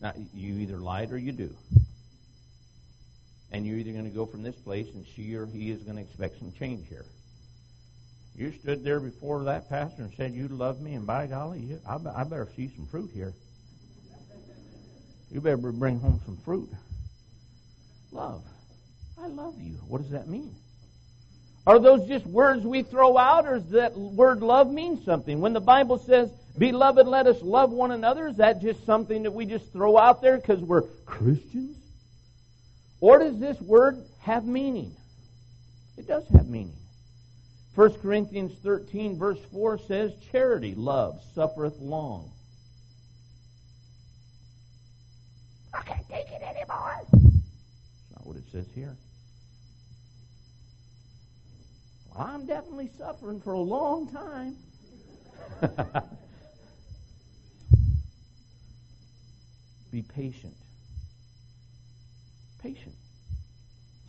Now, 0.00 0.14
you 0.32 0.54
either 0.54 0.78
lied 0.78 1.12
or 1.12 1.18
you 1.18 1.32
do. 1.32 1.54
And 3.52 3.66
you're 3.66 3.76
either 3.76 3.92
going 3.92 4.04
to 4.04 4.10
go 4.10 4.24
from 4.24 4.42
this 4.42 4.56
place 4.56 4.86
and 4.94 5.04
she 5.14 5.34
or 5.34 5.44
he 5.44 5.70
is 5.70 5.82
going 5.82 5.96
to 5.96 6.02
expect 6.02 6.38
some 6.38 6.50
change 6.58 6.88
here. 6.88 7.04
You 8.36 8.52
stood 8.52 8.82
there 8.82 8.98
before 8.98 9.44
that 9.44 9.68
pastor 9.68 10.02
and 10.02 10.12
said 10.14 10.32
you 10.32 10.48
love 10.48 10.80
me, 10.80 10.94
and 10.94 11.06
by 11.06 11.26
golly, 11.26 11.60
you, 11.60 11.80
I, 11.88 11.98
I 12.16 12.24
better 12.24 12.48
see 12.56 12.68
some 12.74 12.86
fruit 12.86 13.10
here. 13.14 13.32
You 15.30 15.40
better 15.40 15.56
bring 15.56 16.00
home 16.00 16.20
some 16.24 16.36
fruit. 16.38 16.68
Love. 18.10 18.42
I 19.20 19.28
love 19.28 19.54
you. 19.60 19.74
What 19.86 20.02
does 20.02 20.10
that 20.10 20.28
mean? 20.28 20.54
Are 21.66 21.78
those 21.78 22.06
just 22.08 22.26
words 22.26 22.64
we 22.64 22.82
throw 22.82 23.16
out, 23.16 23.46
or 23.46 23.58
does 23.58 23.70
that 23.70 23.96
word 23.96 24.42
love 24.42 24.70
mean 24.70 25.02
something? 25.04 25.40
When 25.40 25.52
the 25.52 25.60
Bible 25.60 25.98
says, 25.98 26.30
Beloved, 26.58 27.06
let 27.06 27.26
us 27.26 27.40
love 27.40 27.70
one 27.70 27.90
another, 27.90 28.28
is 28.28 28.36
that 28.36 28.60
just 28.60 28.84
something 28.84 29.22
that 29.22 29.32
we 29.32 29.46
just 29.46 29.72
throw 29.72 29.96
out 29.96 30.22
there 30.22 30.36
because 30.36 30.60
we're 30.60 30.82
Christians? 31.04 31.76
Or 33.00 33.18
does 33.18 33.38
this 33.38 33.60
word 33.60 34.04
have 34.20 34.44
meaning? 34.44 34.94
It 35.96 36.06
does 36.06 36.24
have 36.28 36.48
meaning. 36.48 36.76
1 37.74 37.94
Corinthians 37.94 38.52
13, 38.62 39.18
verse 39.18 39.40
4 39.52 39.78
says, 39.78 40.12
Charity, 40.30 40.74
love, 40.76 41.20
suffereth 41.34 41.80
long. 41.80 42.30
I 45.72 45.82
can't 45.82 46.08
take 46.08 46.28
it 46.28 46.40
anymore. 46.42 47.00
That's 47.10 47.24
not 48.14 48.24
what 48.24 48.36
it 48.36 48.44
says 48.52 48.66
here. 48.76 48.96
Well, 52.14 52.28
I'm 52.28 52.46
definitely 52.46 52.90
suffering 52.96 53.40
for 53.40 53.54
a 53.54 53.60
long 53.60 54.06
time. 54.12 54.54
Be 59.90 60.02
patient. 60.02 60.54
Patient. 62.62 62.94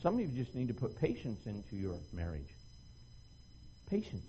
Some 0.03 0.13
of 0.15 0.19
you 0.19 0.27
just 0.27 0.53
need 0.53 0.67
to 0.67 0.73
put 0.75 0.99
patience 0.99 1.47
into 1.47 1.75
your 1.75 1.95
marriage. 2.13 2.53
Patience. 3.89 4.25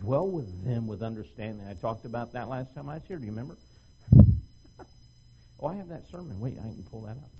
Dwell 0.00 0.28
with 0.28 0.64
them 0.64 0.86
with 0.86 1.02
understanding. 1.02 1.66
I 1.68 1.74
talked 1.74 2.04
about 2.04 2.32
that 2.32 2.48
last 2.48 2.74
time 2.74 2.88
I 2.88 2.94
was 2.94 3.02
here. 3.06 3.18
Do 3.18 3.24
you 3.24 3.30
remember? 3.30 3.56
oh, 5.60 5.66
I 5.66 5.74
have 5.76 5.88
that 5.88 6.08
sermon. 6.10 6.40
Wait, 6.40 6.54
I 6.58 6.62
can 6.62 6.84
pull 6.90 7.02
that 7.02 7.10
up. 7.10 7.30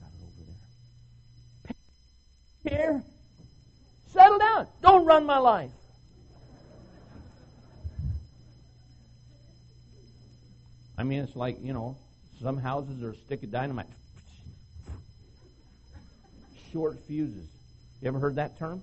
Got 0.00 0.08
it 0.08 0.22
over 0.24 0.52
there. 2.64 2.76
Here. 2.76 3.02
Settle 4.12 4.38
down. 4.38 4.66
Don't 4.82 5.04
run 5.04 5.24
my 5.26 5.38
life. 5.38 5.70
I 10.98 11.02
mean, 11.02 11.20
it's 11.20 11.34
like, 11.34 11.56
you 11.62 11.72
know, 11.72 11.96
some 12.42 12.58
houses 12.58 13.02
are 13.02 13.10
a 13.10 13.16
stick 13.16 13.42
of 13.42 13.50
dynamite. 13.50 13.86
Short 16.72 16.98
fuses. 17.06 17.48
You 18.02 18.08
ever 18.08 18.18
heard 18.18 18.36
that 18.36 18.58
term? 18.58 18.82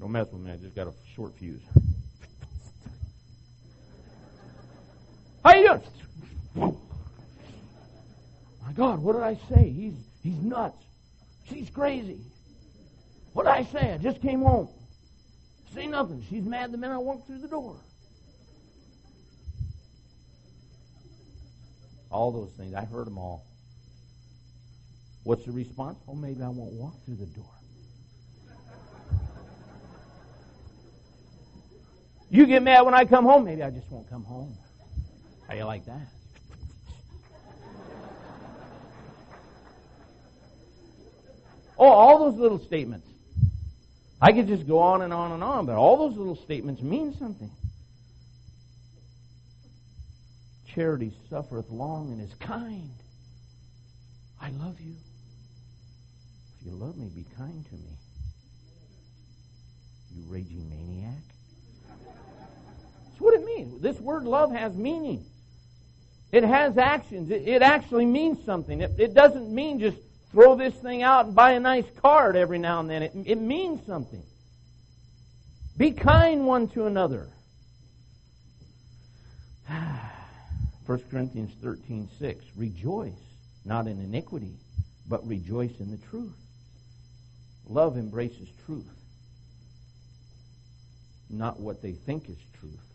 Don't 0.00 0.12
mess 0.12 0.28
with 0.30 0.42
me. 0.42 0.52
I 0.52 0.56
just 0.56 0.76
got 0.76 0.86
a 0.86 0.92
short 1.14 1.34
fuse. 1.38 1.60
How 5.44 5.54
you 5.54 5.80
doing? 6.54 6.76
My 8.64 8.72
God, 8.74 9.00
what 9.00 9.14
did 9.14 9.22
I 9.22 9.38
say? 9.48 9.70
He's 9.70 9.94
he's 10.22 10.40
nuts. 10.42 10.76
She's 11.48 11.70
crazy. 11.70 12.20
What 13.32 13.44
did 13.44 13.52
I 13.52 13.64
say? 13.64 13.92
I 13.92 13.98
just 13.98 14.20
came 14.20 14.42
home. 14.42 14.68
Say 15.74 15.86
nothing. 15.86 16.24
She's 16.28 16.44
mad 16.44 16.72
the 16.72 16.78
minute 16.78 16.94
I 16.94 16.98
walked 16.98 17.26
through 17.26 17.38
the 17.38 17.48
door. 17.48 17.76
All 22.10 22.32
those 22.32 22.50
things. 22.56 22.74
I 22.74 22.84
heard 22.84 23.06
them 23.06 23.18
all. 23.18 23.44
What's 25.24 25.44
the 25.44 25.52
response? 25.52 25.98
Oh, 26.08 26.14
maybe 26.14 26.42
I 26.42 26.48
won't 26.48 26.72
walk 26.72 26.94
through 27.04 27.16
the 27.16 27.26
door. 27.26 27.57
You 32.30 32.46
get 32.46 32.62
mad 32.62 32.82
when 32.82 32.94
I 32.94 33.04
come 33.04 33.24
home. 33.24 33.44
Maybe 33.44 33.62
I 33.62 33.70
just 33.70 33.90
won't 33.90 34.08
come 34.10 34.24
home. 34.24 34.54
How 35.48 35.54
you 35.54 35.64
like 35.64 35.86
that? 35.86 36.08
oh, 41.78 41.86
all 41.86 42.30
those 42.30 42.38
little 42.38 42.58
statements. 42.58 43.06
I 44.20 44.32
could 44.32 44.46
just 44.48 44.66
go 44.66 44.80
on 44.80 45.02
and 45.02 45.12
on 45.12 45.32
and 45.32 45.42
on, 45.42 45.64
but 45.64 45.76
all 45.76 46.08
those 46.08 46.18
little 46.18 46.36
statements 46.36 46.82
mean 46.82 47.14
something. 47.18 47.50
Charity 50.74 51.12
suffereth 51.30 51.70
long 51.70 52.12
and 52.12 52.20
is 52.20 52.34
kind. 52.40 52.90
I 54.40 54.50
love 54.50 54.80
you. 54.80 54.94
If 56.60 56.66
you 56.66 56.72
love 56.72 56.96
me, 56.96 57.08
be 57.14 57.24
kind 57.36 57.64
to 57.64 57.74
me. 57.74 57.96
You 60.14 60.24
raging 60.28 60.68
maniac. 60.68 61.22
Means. 63.58 63.82
This 63.82 63.98
word 63.98 64.24
love 64.24 64.52
has 64.52 64.74
meaning. 64.76 65.24
It 66.30 66.44
has 66.44 66.78
actions. 66.78 67.30
It, 67.30 67.48
it 67.48 67.62
actually 67.62 68.06
means 68.06 68.44
something. 68.44 68.80
It, 68.82 68.92
it, 68.98 69.14
doesn't 69.14 69.52
mean 69.52 69.80
just 69.80 69.96
throw 70.30 70.54
this 70.54 70.74
thing 70.74 71.02
out 71.02 71.26
and 71.26 71.34
buy 71.34 71.52
a 71.52 71.60
nice 71.60 71.86
card 72.00 72.36
every 72.36 72.58
now 72.58 72.80
and 72.80 72.88
then. 72.88 73.02
It, 73.02 73.12
it 73.24 73.40
means 73.40 73.84
something. 73.86 74.22
Be 75.76 75.90
kind 75.90 76.46
one 76.46 76.68
to 76.68 76.86
another. 76.86 77.28
1 80.86 81.02
Corinthians 81.10 81.52
13, 81.60 82.08
6. 82.18 82.44
Rejoice, 82.56 83.12
not 83.64 83.86
in 83.86 84.00
iniquity, 84.00 84.54
but 85.08 85.26
rejoice 85.26 85.80
in 85.80 85.90
the 85.90 85.98
truth. 86.08 86.36
Love 87.68 87.96
embraces 87.96 88.48
truth, 88.64 88.86
not 91.28 91.60
what 91.60 91.82
they 91.82 91.92
think 91.92 92.28
is 92.30 92.38
truth. 92.58 92.87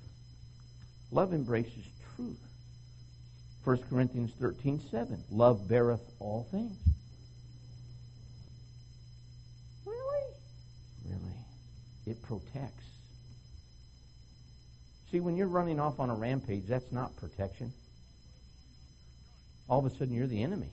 Love 1.13 1.32
embraces 1.32 1.86
truth. 2.15 2.39
1 3.63 3.78
Corinthians 3.88 4.32
13, 4.39 4.82
7. 4.89 5.23
Love 5.30 5.67
beareth 5.67 6.02
all 6.19 6.47
things. 6.49 6.76
Really? 9.86 10.23
Really. 11.08 11.36
It 12.08 12.21
protects. 12.23 12.84
See, 15.12 15.19
when 15.19 15.38
you're 15.38 15.47
running 15.47 15.80
off 15.80 15.99
on 15.99 16.10
a 16.10 16.15
rampage, 16.15 16.65
that's 16.67 16.91
not 16.91 17.15
protection. 17.17 17.71
All 19.69 19.86
of 19.86 19.86
a 19.86 19.95
sudden, 19.95 20.15
you're 20.15 20.26
the 20.26 20.41
enemy. 20.41 20.71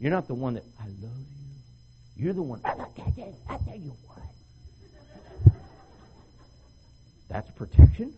You're 0.00 0.10
not 0.10 0.26
the 0.26 0.34
one 0.34 0.54
that, 0.54 0.64
I 0.80 0.86
love 0.86 1.18
you. 2.16 2.24
You're 2.24 2.32
the 2.32 2.42
one, 2.42 2.62
I 2.64 2.72
tell 2.74 3.76
you 3.76 3.94
what. 4.06 4.22
That's 7.28 7.50
protection. 7.50 8.14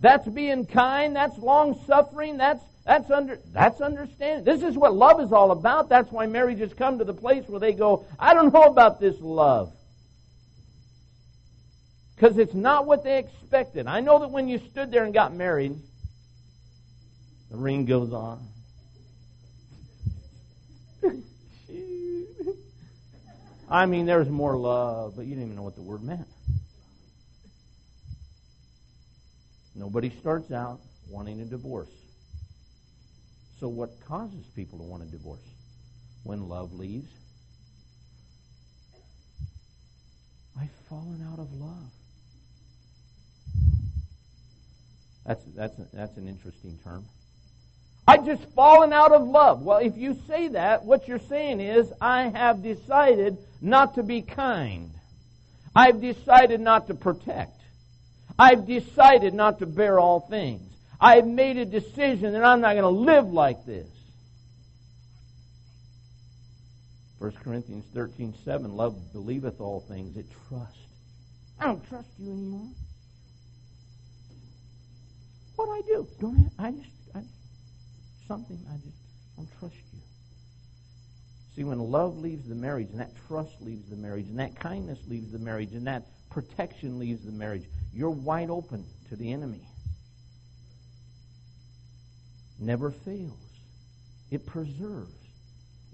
That's 0.00 0.28
being 0.28 0.66
kind. 0.66 1.16
That's 1.16 1.38
long 1.38 1.80
suffering. 1.86 2.36
That's 2.36 2.62
that's 2.84 3.10
under 3.10 3.40
that's 3.52 3.80
understanding. 3.80 4.44
This 4.44 4.62
is 4.62 4.76
what 4.76 4.94
love 4.94 5.20
is 5.20 5.32
all 5.32 5.50
about. 5.50 5.88
That's 5.88 6.10
why 6.12 6.26
marriages 6.26 6.72
come 6.74 6.98
to 6.98 7.04
the 7.04 7.14
place 7.14 7.48
where 7.48 7.60
they 7.60 7.72
go, 7.72 8.06
I 8.18 8.34
don't 8.34 8.52
know 8.52 8.64
about 8.64 9.00
this 9.00 9.20
love. 9.20 9.72
Because 12.14 12.38
it's 12.38 12.54
not 12.54 12.86
what 12.86 13.04
they 13.04 13.18
expected. 13.18 13.86
I 13.86 14.00
know 14.00 14.20
that 14.20 14.30
when 14.30 14.48
you 14.48 14.58
stood 14.70 14.90
there 14.90 15.04
and 15.04 15.12
got 15.12 15.34
married, 15.34 15.76
the 17.50 17.56
ring 17.56 17.84
goes 17.84 18.12
on. 18.12 18.46
I 23.68 23.86
mean, 23.86 24.06
there's 24.06 24.28
more 24.28 24.56
love, 24.56 25.14
but 25.16 25.26
you 25.26 25.34
didn't 25.34 25.44
even 25.44 25.56
know 25.56 25.62
what 25.62 25.74
the 25.74 25.82
word 25.82 26.02
meant. 26.02 26.26
Nobody 29.76 30.10
starts 30.10 30.50
out 30.52 30.80
wanting 31.10 31.40
a 31.40 31.44
divorce. 31.44 31.90
So, 33.60 33.68
what 33.68 33.90
causes 34.06 34.44
people 34.54 34.78
to 34.78 34.84
want 34.84 35.02
a 35.02 35.06
divorce? 35.06 35.40
When 36.24 36.48
love 36.48 36.72
leaves. 36.72 37.10
I've 40.58 40.70
fallen 40.88 41.26
out 41.30 41.38
of 41.38 41.52
love. 41.52 41.90
That's, 45.26 45.44
that's, 45.56 45.76
that's 45.92 46.16
an 46.16 46.28
interesting 46.28 46.78
term. 46.82 47.04
I've 48.08 48.24
just 48.24 48.44
fallen 48.54 48.92
out 48.92 49.12
of 49.12 49.26
love. 49.26 49.62
Well, 49.62 49.78
if 49.78 49.96
you 49.96 50.18
say 50.28 50.48
that, 50.48 50.84
what 50.84 51.08
you're 51.08 51.18
saying 51.18 51.60
is, 51.60 51.92
I 52.00 52.28
have 52.28 52.62
decided 52.62 53.36
not 53.60 53.96
to 53.96 54.02
be 54.02 54.22
kind. 54.22 54.90
I've 55.74 56.00
decided 56.00 56.60
not 56.60 56.86
to 56.86 56.94
protect. 56.94 57.60
I've 58.38 58.66
decided 58.66 59.34
not 59.34 59.60
to 59.60 59.66
bear 59.66 59.98
all 59.98 60.20
things. 60.20 60.62
I've 61.00 61.26
made 61.26 61.56
a 61.56 61.64
decision 61.64 62.32
that 62.32 62.44
I'm 62.44 62.60
not 62.60 62.72
going 62.72 62.82
to 62.82 62.88
live 62.88 63.32
like 63.32 63.64
this. 63.66 63.86
1 67.18 67.32
Corinthians 67.42 67.84
13, 67.94 68.34
7, 68.44 68.76
love 68.76 69.12
believeth 69.12 69.60
all 69.60 69.80
things. 69.80 70.16
It 70.16 70.26
trusts. 70.48 70.76
I 71.58 71.64
don't 71.64 71.86
trust 71.88 72.08
you 72.18 72.30
anymore. 72.30 72.68
What 75.56 75.66
do 75.66 75.72
I 75.72 75.80
do? 75.86 76.08
Don't 76.20 76.50
I, 76.58 76.66
I 76.66 76.70
just, 76.72 76.90
I, 77.14 77.22
something, 78.28 78.58
I 78.70 78.76
just 78.76 78.96
don't 79.36 79.48
trust 79.58 79.74
you. 79.94 80.00
See, 81.56 81.64
when 81.64 81.78
love 81.78 82.18
leaves 82.18 82.46
the 82.46 82.54
marriage, 82.54 82.88
and 82.90 83.00
that 83.00 83.12
trust 83.26 83.62
leaves 83.62 83.88
the 83.88 83.96
marriage, 83.96 84.26
and 84.26 84.38
that 84.38 84.54
kindness 84.60 84.98
leaves 85.08 85.32
the 85.32 85.38
marriage, 85.38 85.72
and 85.72 85.86
that 85.86 86.02
protection 86.36 86.98
leaves 86.98 87.24
the 87.24 87.32
marriage, 87.32 87.62
you're 87.94 88.10
wide 88.10 88.50
open 88.50 88.84
to 89.08 89.16
the 89.16 89.32
enemy. 89.32 89.62
Never 92.58 92.90
fails. 92.90 93.38
It 94.30 94.44
preserves. 94.44 95.14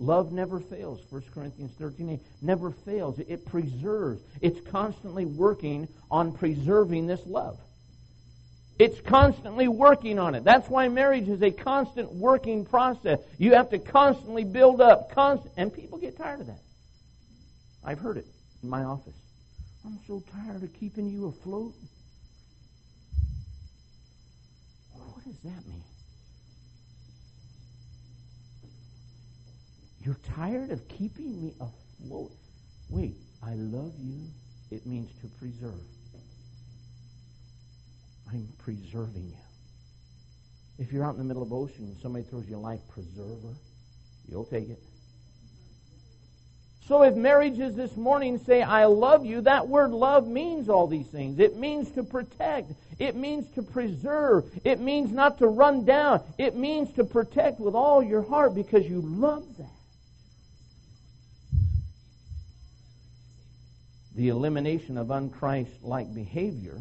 Love 0.00 0.32
never 0.32 0.58
fails. 0.58 1.00
1 1.10 1.22
Corinthians 1.32 1.70
13 1.78 2.10
8. 2.10 2.20
Never 2.40 2.72
fails. 2.72 3.20
It 3.20 3.46
preserves. 3.46 4.20
It's 4.40 4.60
constantly 4.68 5.26
working 5.26 5.86
on 6.10 6.32
preserving 6.32 7.06
this 7.06 7.24
love. 7.24 7.56
It's 8.80 9.00
constantly 9.02 9.68
working 9.68 10.18
on 10.18 10.34
it. 10.34 10.42
That's 10.42 10.68
why 10.68 10.88
marriage 10.88 11.28
is 11.28 11.40
a 11.40 11.52
constant 11.52 12.10
working 12.10 12.64
process. 12.64 13.20
You 13.38 13.54
have 13.54 13.70
to 13.70 13.78
constantly 13.78 14.42
build 14.42 14.80
up, 14.80 15.14
constant, 15.14 15.54
and 15.56 15.72
people 15.72 15.98
get 15.98 16.18
tired 16.18 16.40
of 16.40 16.48
that. 16.48 16.62
I've 17.84 18.00
heard 18.00 18.16
it 18.16 18.26
in 18.60 18.68
my 18.68 18.82
office. 18.82 19.14
I'm 19.84 19.98
so 20.06 20.22
tired 20.32 20.62
of 20.62 20.72
keeping 20.74 21.08
you 21.08 21.26
afloat. 21.26 21.74
What 24.92 25.24
does 25.24 25.38
that 25.44 25.66
mean? 25.68 25.82
You're 30.04 30.18
tired 30.36 30.70
of 30.70 30.86
keeping 30.88 31.40
me 31.40 31.52
afloat? 31.60 32.32
Wait, 32.90 33.16
I 33.42 33.54
love 33.54 33.92
you. 34.00 34.20
It 34.70 34.86
means 34.86 35.10
to 35.20 35.28
preserve. 35.38 35.80
I'm 38.30 38.48
preserving 38.58 39.28
you. 39.28 39.36
If 40.78 40.92
you're 40.92 41.04
out 41.04 41.12
in 41.12 41.18
the 41.18 41.24
middle 41.24 41.42
of 41.42 41.50
the 41.50 41.56
ocean 41.56 41.84
and 41.84 41.96
somebody 42.00 42.24
throws 42.24 42.48
you 42.48 42.56
a 42.56 42.58
life 42.58 42.80
preserver, 42.88 43.54
you'll 44.28 44.44
take 44.44 44.68
it. 44.70 44.78
So 46.88 47.02
if 47.04 47.14
marriages 47.14 47.76
this 47.76 47.96
morning 47.96 48.40
say, 48.44 48.60
I 48.60 48.86
love 48.86 49.24
you, 49.24 49.40
that 49.42 49.68
word 49.68 49.92
love 49.92 50.26
means 50.26 50.68
all 50.68 50.88
these 50.88 51.06
things. 51.06 51.38
It 51.38 51.56
means 51.56 51.90
to 51.92 52.02
protect. 52.02 52.72
It 52.98 53.14
means 53.14 53.48
to 53.54 53.62
preserve. 53.62 54.50
It 54.64 54.80
means 54.80 55.12
not 55.12 55.38
to 55.38 55.46
run 55.46 55.84
down. 55.84 56.22
It 56.38 56.56
means 56.56 56.92
to 56.96 57.04
protect 57.04 57.60
with 57.60 57.74
all 57.74 58.02
your 58.02 58.22
heart 58.22 58.54
because 58.54 58.84
you 58.84 59.00
love 59.00 59.44
that. 59.58 59.66
The 64.16 64.28
elimination 64.28 64.98
of 64.98 65.06
unchrist-like 65.06 66.12
behavior 66.14 66.78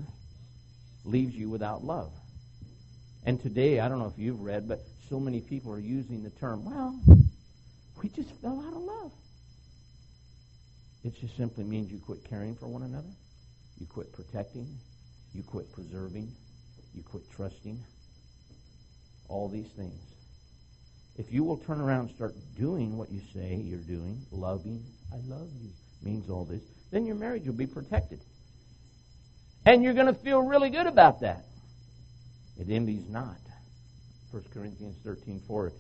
leaves 1.06 1.34
you 1.36 1.50
without 1.50 1.84
love. 1.84 2.12
And 3.24 3.42
today, 3.42 3.80
I 3.80 3.88
don't 3.88 4.00
know 4.00 4.08
if 4.08 4.18
you've 4.18 4.42
read, 4.42 4.68
but 4.68 4.82
so 5.10 5.20
many 5.20 5.42
people 5.42 5.72
are 5.72 5.80
using 5.80 6.24
the 6.24 6.32
term, 6.32 6.66
well, 6.66 7.00
we 8.02 8.10
just 8.10 8.32
fell 8.42 8.60
out 8.60 8.74
of 8.74 8.82
love. 8.82 9.12
It 11.04 11.16
just 11.20 11.36
simply 11.36 11.64
means 11.64 11.92
you 11.92 12.00
quit 12.00 12.24
caring 12.30 12.56
for 12.56 12.68
one 12.68 12.84
another, 12.84 13.10
you 13.80 13.88
quit 13.88 14.14
protecting, 14.14 14.68
you 15.34 15.44
quit 15.44 15.72
preserving, 15.74 16.32
you 16.94 17.04
quit 17.04 17.24
trusting. 17.32 17.80
All 19.28 19.48
these 19.48 19.70
things. 19.78 20.00
If 21.18 21.32
you 21.32 21.44
will 21.44 21.58
turn 21.58 21.80
around 21.80 22.08
and 22.08 22.16
start 22.16 22.36
doing 22.58 22.98
what 22.98 23.12
you 23.12 23.22
say 23.34 23.56
you're 23.56 23.80
doing, 23.80 24.22
loving, 24.32 24.84
I 25.12 25.18
love 25.28 25.48
you, 25.62 25.70
means 26.04 26.30
all 26.30 26.46
this, 26.46 26.62
then 26.92 27.06
your 27.06 27.16
marriage 27.16 27.46
will 27.46 27.54
be 27.54 27.68
protected. 27.68 28.20
And 29.66 29.84
you're 29.84 29.94
going 29.94 30.08
to 30.08 30.14
feel 30.14 30.42
really 30.42 30.70
good 30.70 30.88
about 30.88 31.22
that. 31.22 31.46
It 32.60 32.70
envies 32.70 33.10
not. 33.10 33.38
1 34.32 34.44
Corinthians 34.54 34.96
13 35.04 35.42
4. 35.48 35.74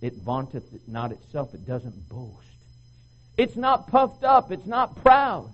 It 0.00 0.14
vaunteth 0.14 0.64
not 0.86 1.12
itself, 1.12 1.54
it 1.54 1.66
doesn't 1.66 2.08
boast. 2.08 2.46
It's 3.38 3.56
not 3.56 3.88
puffed 3.88 4.24
up. 4.24 4.50
It's 4.50 4.66
not 4.66 5.00
proud. 5.02 5.48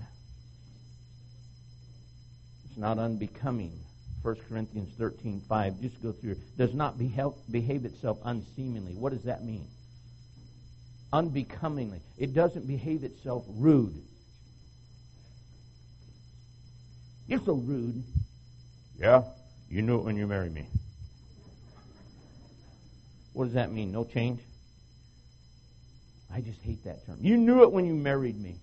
It's 2.64 2.78
not 2.78 2.98
unbecoming. 2.98 3.78
1 4.22 4.36
Corinthians 4.48 4.88
13, 4.96 5.42
5. 5.46 5.80
Just 5.82 6.02
go 6.02 6.12
through. 6.12 6.36
Does 6.56 6.72
not 6.72 6.98
behave 6.98 7.84
itself 7.84 8.18
unseemingly. 8.24 8.94
What 8.94 9.12
does 9.12 9.24
that 9.24 9.44
mean? 9.44 9.66
Unbecomingly. 11.12 12.00
It 12.16 12.34
doesn't 12.34 12.66
behave 12.66 13.04
itself 13.04 13.44
rude. 13.50 13.94
You're 17.28 17.40
so 17.44 17.52
rude. 17.52 18.02
Yeah, 18.98 19.24
you 19.68 19.82
knew 19.82 19.98
it 19.98 20.04
when 20.04 20.16
you 20.16 20.26
married 20.26 20.54
me. 20.54 20.66
What 23.34 23.44
does 23.44 23.54
that 23.54 23.72
mean? 23.72 23.92
No 23.92 24.04
change? 24.04 24.40
I 26.34 26.40
just 26.40 26.60
hate 26.62 26.82
that 26.84 27.06
term. 27.06 27.18
You 27.20 27.36
knew 27.36 27.62
it 27.62 27.70
when 27.70 27.86
you 27.86 27.94
married 27.94 28.40
me. 28.42 28.56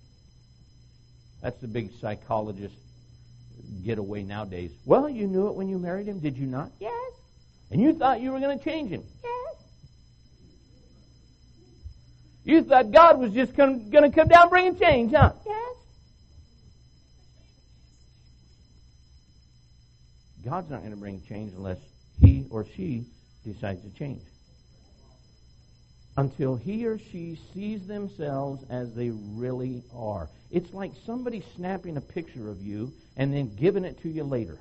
That's 1.40 1.58
the 1.62 1.68
big 1.68 1.90
psychologist 2.02 2.74
getaway 3.82 4.22
nowadays. 4.22 4.70
Well, 4.84 5.08
you 5.08 5.26
knew 5.26 5.48
it 5.48 5.54
when 5.54 5.70
you 5.70 5.78
married 5.78 6.06
him, 6.06 6.18
did 6.18 6.36
you 6.36 6.46
not? 6.46 6.70
Yes. 6.78 7.12
And 7.70 7.80
you 7.80 7.94
thought 7.94 8.20
you 8.20 8.30
were 8.30 8.40
going 8.40 8.58
to 8.58 8.62
change 8.62 8.90
him? 8.90 9.02
Yes. 9.24 9.56
You 12.44 12.62
thought 12.62 12.90
God 12.90 13.18
was 13.18 13.32
just 13.32 13.56
going 13.56 13.90
to 13.90 14.10
come 14.10 14.28
down 14.28 14.50
bringing 14.50 14.78
change, 14.78 15.14
huh? 15.14 15.32
Yes. 15.46 15.76
God's 20.44 20.70
not 20.70 20.80
going 20.80 20.90
to 20.90 20.98
bring 20.98 21.22
change 21.26 21.54
unless 21.56 21.78
he 22.20 22.44
or 22.50 22.66
she 22.76 23.06
decides 23.46 23.80
to 23.82 23.90
change 23.98 24.20
until 26.16 26.56
he 26.56 26.86
or 26.86 26.98
she 26.98 27.38
sees 27.54 27.86
themselves 27.86 28.62
as 28.70 28.92
they 28.94 29.10
really 29.10 29.82
are. 29.94 30.28
It's 30.50 30.72
like 30.72 30.92
somebody 31.06 31.42
snapping 31.56 31.96
a 31.96 32.00
picture 32.00 32.50
of 32.50 32.60
you 32.60 32.92
and 33.16 33.32
then 33.32 33.54
giving 33.56 33.84
it 33.84 34.00
to 34.02 34.08
you 34.08 34.24
later. 34.24 34.58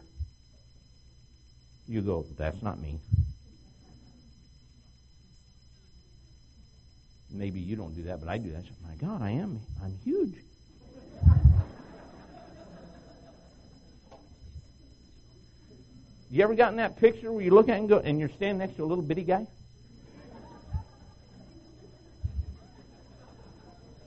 You 1.88 2.02
go, 2.02 2.26
that's 2.38 2.62
not 2.62 2.80
me. 2.80 3.00
Maybe 7.30 7.60
you 7.60 7.76
don't 7.76 7.96
do 7.96 8.04
that, 8.04 8.20
but 8.20 8.30
I 8.30 8.38
do 8.38 8.52
that. 8.52 8.64
My 8.88 8.96
God, 8.96 9.22
I 9.22 9.32
am. 9.32 9.60
I'm 9.84 9.98
huge. 10.04 10.36
you 16.30 16.44
ever 16.44 16.56
gotten 16.56 16.78
that 16.78 16.98
picture 16.98 17.32
where 17.32 17.42
you 17.42 17.52
look 17.52 17.68
at 17.68 17.78
and 17.78 17.90
go, 17.90 18.00
and 18.00 18.20
you're 18.20 18.30
standing 18.30 18.60
next 18.60 18.78
to 18.78 18.84
a 18.84 18.86
little 18.86 19.04
bitty 19.04 19.24
guy? 19.24 19.46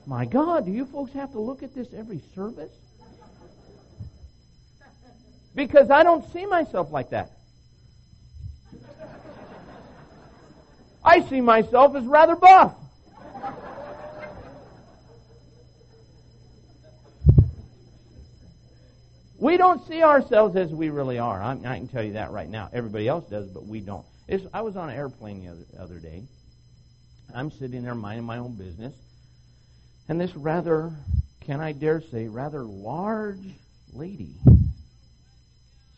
My 0.07 0.25
God, 0.25 0.67
do 0.67 0.73
you 0.73 0.85
folks 0.87 1.13
have 1.13 1.33
to 1.33 1.41
look 1.41 1.63
at 1.63 1.75
this 1.75 1.89
every 1.95 2.21
service? 2.35 2.73
Because 5.55 5.91
I 5.91 6.03
don't 6.03 6.31
see 6.33 6.47
myself 6.47 6.91
like 6.91 7.11
that. 7.11 7.31
I 11.05 11.21
see 11.23 11.41
myself 11.41 11.95
as 11.95 12.05
rather 12.05 12.35
buff. 12.35 12.75
We 19.39 19.59
don't 19.59 19.87
see 19.87 20.03
ourselves 20.03 20.57
as 20.57 20.71
we 20.71 20.89
really 20.89 21.19
are. 21.19 21.43
I, 21.43 21.51
I, 21.53 21.77
can 21.77 21.89
tell 21.89 22.03
you 22.03 22.15
that 22.15 22.31
right 22.31 22.49
now. 22.49 22.71
Everybody 22.73 23.07
else 23.09 23.29
does, 23.29 23.47
but 23.49 23.67
we 23.67 23.81
don't. 23.81 24.07
It's, 24.27 24.47
I 24.55 24.63
was 24.63 24.75
on 24.75 24.89
an 24.89 24.97
airplane 24.97 25.45
the 25.45 25.51
other, 25.51 25.65
other 25.79 25.99
day. 25.99 26.23
I'm 27.35 27.51
sitting 27.51 27.83
there 27.83 27.95
minding 27.95 28.25
my 28.25 28.39
own 28.39 28.55
business, 28.55 28.95
and 30.09 30.21
this 30.21 30.35
rather, 30.37 30.93
can 31.41 31.61
I 31.61 31.73
dare 31.73 32.01
say, 32.01 32.29
rather 32.29 32.63
large 32.63 33.45
lady 33.93 34.35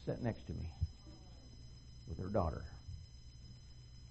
sat 0.04 0.22
next 0.22 0.46
to 0.46 0.52
me 0.52 0.68
with 2.08 2.18
her 2.18 2.28
daughter. 2.28 2.62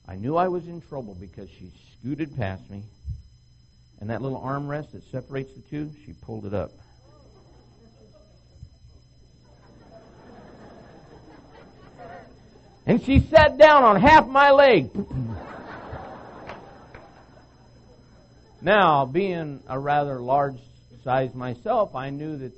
I 0.08 0.16
knew 0.16 0.36
I 0.36 0.50
was 0.50 0.68
in 0.68 0.82
trouble 0.82 1.16
because 1.20 1.50
she 1.50 1.72
scooted 2.00 2.36
past 2.38 2.70
me, 2.70 2.84
and 4.00 4.10
that 4.10 4.22
little 4.22 4.40
armrest 4.40 4.92
that 4.92 5.04
separates 5.12 5.54
the 5.54 5.62
two, 5.62 5.92
she 6.06 6.14
pulled 6.14 6.46
it 6.46 6.54
up. 6.54 6.72
And 12.86 13.02
she 13.04 13.20
sat 13.20 13.58
down 13.58 13.84
on 13.84 14.00
half 14.00 14.28
my 14.28 14.52
leg. 14.52 14.92
Now, 18.66 19.06
being 19.06 19.62
a 19.68 19.78
rather 19.78 20.20
large 20.20 20.58
size 21.04 21.36
myself, 21.36 21.94
I 21.94 22.10
knew 22.10 22.36
that 22.38 22.52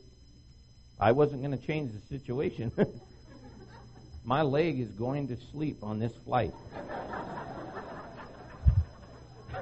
I 0.97 1.11
wasn't 1.11 1.41
going 1.41 1.51
to 1.51 1.67
change 1.67 1.91
the 1.91 1.99
situation. 2.17 2.71
My 4.23 4.41
leg 4.41 4.79
is 4.79 4.87
going 4.91 5.27
to 5.27 5.37
sleep 5.51 5.79
on 5.83 5.99
this 5.99 6.13
flight. 6.23 6.53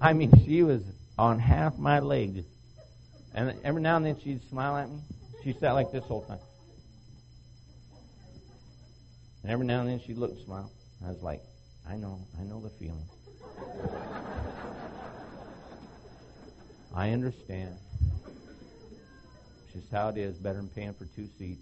I 0.00 0.14
mean, 0.14 0.32
she 0.46 0.62
was 0.62 0.80
on 1.18 1.38
half 1.38 1.76
my 1.76 2.00
leg. 2.00 2.44
And 3.34 3.56
every 3.62 3.82
now 3.82 3.96
and 3.98 4.06
then 4.06 4.18
she'd 4.24 4.40
smile 4.48 4.74
at 4.78 4.88
me. 4.88 5.00
She 5.44 5.52
sat 5.60 5.72
like 5.72 5.92
this 5.92 6.04
whole 6.04 6.22
time. 6.22 6.38
And 9.42 9.52
every 9.52 9.66
now 9.66 9.80
and 9.80 9.88
then 9.90 10.00
she'd 10.06 10.16
look 10.16 10.30
and 10.30 10.40
smile. 10.46 10.70
I 11.04 11.10
was 11.10 11.22
like, 11.22 11.42
I 11.86 11.96
know, 11.96 12.20
I 12.40 12.44
know 12.44 12.60
the 12.60 12.70
feeling. 12.70 13.06
I 16.94 17.10
understand. 17.10 17.76
It's 19.64 19.74
just 19.74 19.92
how 19.92 20.08
it 20.08 20.16
is, 20.16 20.34
better 20.36 20.56
than 20.56 20.68
paying 20.68 20.94
for 20.94 21.04
two 21.04 21.28
seats. 21.38 21.60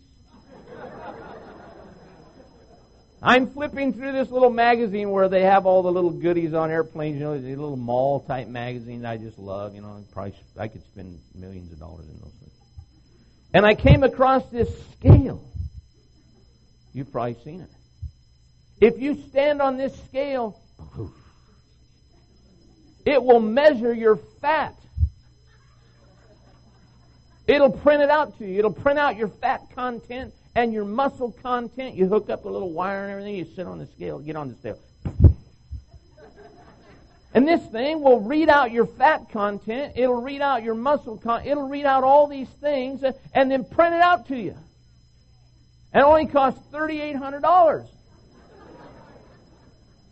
I'm 3.20 3.48
flipping 3.50 3.94
through 3.94 4.12
this 4.12 4.30
little 4.30 4.50
magazine 4.50 5.10
where 5.10 5.28
they 5.30 5.42
have 5.42 5.64
all 5.64 5.82
the 5.82 5.90
little 5.90 6.10
goodies 6.10 6.52
on 6.52 6.70
airplanes, 6.70 7.18
you 7.18 7.24
know, 7.24 7.38
these 7.38 7.56
little 7.56 7.76
mall 7.76 8.20
type 8.20 8.48
magazines 8.48 9.04
I 9.04 9.16
just 9.16 9.38
love, 9.38 9.74
you 9.74 9.80
know, 9.80 10.04
probably 10.12 10.34
I 10.58 10.68
could 10.68 10.84
spend 10.84 11.18
millions 11.34 11.72
of 11.72 11.80
dollars 11.80 12.06
in 12.06 12.18
those 12.20 12.34
things. 12.38 12.52
And 13.54 13.64
I 13.64 13.74
came 13.74 14.02
across 14.02 14.44
this 14.50 14.68
scale. 14.92 15.42
You've 16.92 17.10
probably 17.10 17.36
seen 17.42 17.62
it. 17.62 17.70
If 18.80 19.00
you 19.00 19.22
stand 19.30 19.62
on 19.62 19.78
this 19.78 19.94
scale, 20.04 20.60
it 23.04 23.22
will 23.22 23.40
measure 23.40 23.92
your 23.92 24.16
fat. 24.16 24.74
It'll 27.46 27.70
print 27.70 28.02
it 28.02 28.10
out 28.10 28.38
to 28.38 28.46
you. 28.46 28.58
It'll 28.58 28.72
print 28.72 28.98
out 28.98 29.16
your 29.16 29.28
fat 29.28 29.62
content 29.74 30.32
and 30.54 30.72
your 30.72 30.84
muscle 30.84 31.32
content. 31.42 31.94
You 31.94 32.08
hook 32.08 32.30
up 32.30 32.44
a 32.46 32.48
little 32.48 32.70
wire 32.70 33.02
and 33.02 33.10
everything. 33.10 33.34
You 33.34 33.44
sit 33.54 33.66
on 33.66 33.78
the 33.78 33.86
scale, 33.86 34.18
get 34.18 34.36
on 34.36 34.48
the 34.48 34.54
scale. 34.54 34.78
And 37.34 37.48
this 37.48 37.60
thing 37.66 38.00
will 38.00 38.20
read 38.20 38.48
out 38.48 38.70
your 38.70 38.86
fat 38.86 39.28
content. 39.32 39.94
It'll 39.96 40.22
read 40.22 40.40
out 40.40 40.62
your 40.62 40.76
muscle 40.76 41.18
content. 41.18 41.50
It'll 41.50 41.68
read 41.68 41.84
out 41.84 42.04
all 42.04 42.28
these 42.28 42.48
things 42.48 43.02
and 43.34 43.50
then 43.50 43.64
print 43.64 43.94
it 43.94 44.00
out 44.00 44.28
to 44.28 44.36
you. 44.36 44.56
And 45.92 46.00
it 46.00 46.04
only 46.04 46.26
costs 46.26 46.60
$3,800. 46.72 47.88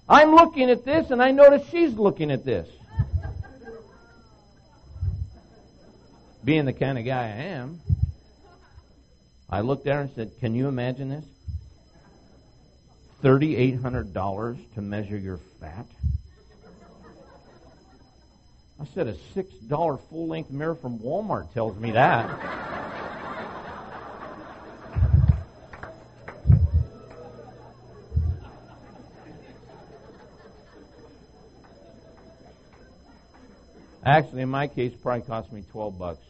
I'm 0.08 0.34
looking 0.34 0.68
at 0.68 0.84
this 0.84 1.10
and 1.10 1.22
I 1.22 1.30
notice 1.30 1.66
she's 1.70 1.94
looking 1.94 2.32
at 2.32 2.44
this. 2.44 2.68
Being 6.44 6.64
the 6.64 6.72
kind 6.72 6.98
of 6.98 7.04
guy 7.04 7.24
I 7.24 7.42
am, 7.44 7.80
I 9.48 9.60
looked 9.60 9.86
at 9.86 9.94
her 9.94 10.00
and 10.00 10.10
said, 10.14 10.32
Can 10.40 10.54
you 10.54 10.66
imagine 10.66 11.08
this? 11.08 11.24
$3,800 13.22 14.74
to 14.74 14.82
measure 14.82 15.16
your 15.16 15.38
fat? 15.60 15.86
I 18.80 18.84
said, 18.94 19.06
A 19.06 19.14
$6 19.36 20.00
full 20.10 20.26
length 20.26 20.50
mirror 20.50 20.74
from 20.74 20.98
Walmart 20.98 21.52
tells 21.54 21.78
me 21.78 21.92
that. 21.92 22.28
Actually, 34.04 34.42
in 34.42 34.48
my 34.48 34.66
case, 34.66 34.92
probably 35.00 35.26
cost 35.26 35.52
me 35.52 35.62
12 35.70 35.98
bucks. 35.98 36.24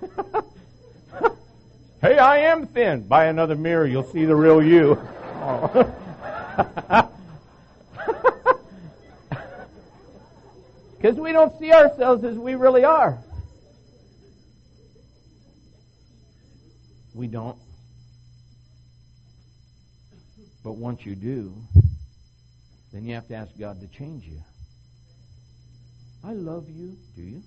hey, 2.00 2.18
I 2.18 2.38
am 2.38 2.66
thin. 2.68 3.06
Buy 3.06 3.26
another 3.26 3.56
mirror, 3.56 3.86
you'll 3.86 4.04
see 4.04 4.24
the 4.24 4.36
real 4.36 4.62
you. 4.62 5.00
Because 11.06 11.20
we 11.20 11.30
don't 11.30 11.56
see 11.60 11.72
ourselves 11.72 12.24
as 12.24 12.36
we 12.36 12.56
really 12.56 12.82
are. 12.84 13.18
We 17.14 17.28
don't. 17.28 17.56
But 20.64 20.72
once 20.72 21.06
you 21.06 21.14
do, 21.14 21.54
then 22.96 23.04
you 23.04 23.14
have 23.14 23.28
to 23.28 23.34
ask 23.34 23.50
God 23.58 23.78
to 23.82 23.88
change 23.88 24.24
you. 24.24 24.42
I 26.24 26.32
love 26.32 26.70
you. 26.70 26.96
Do 27.14 27.20
you? 27.20 27.42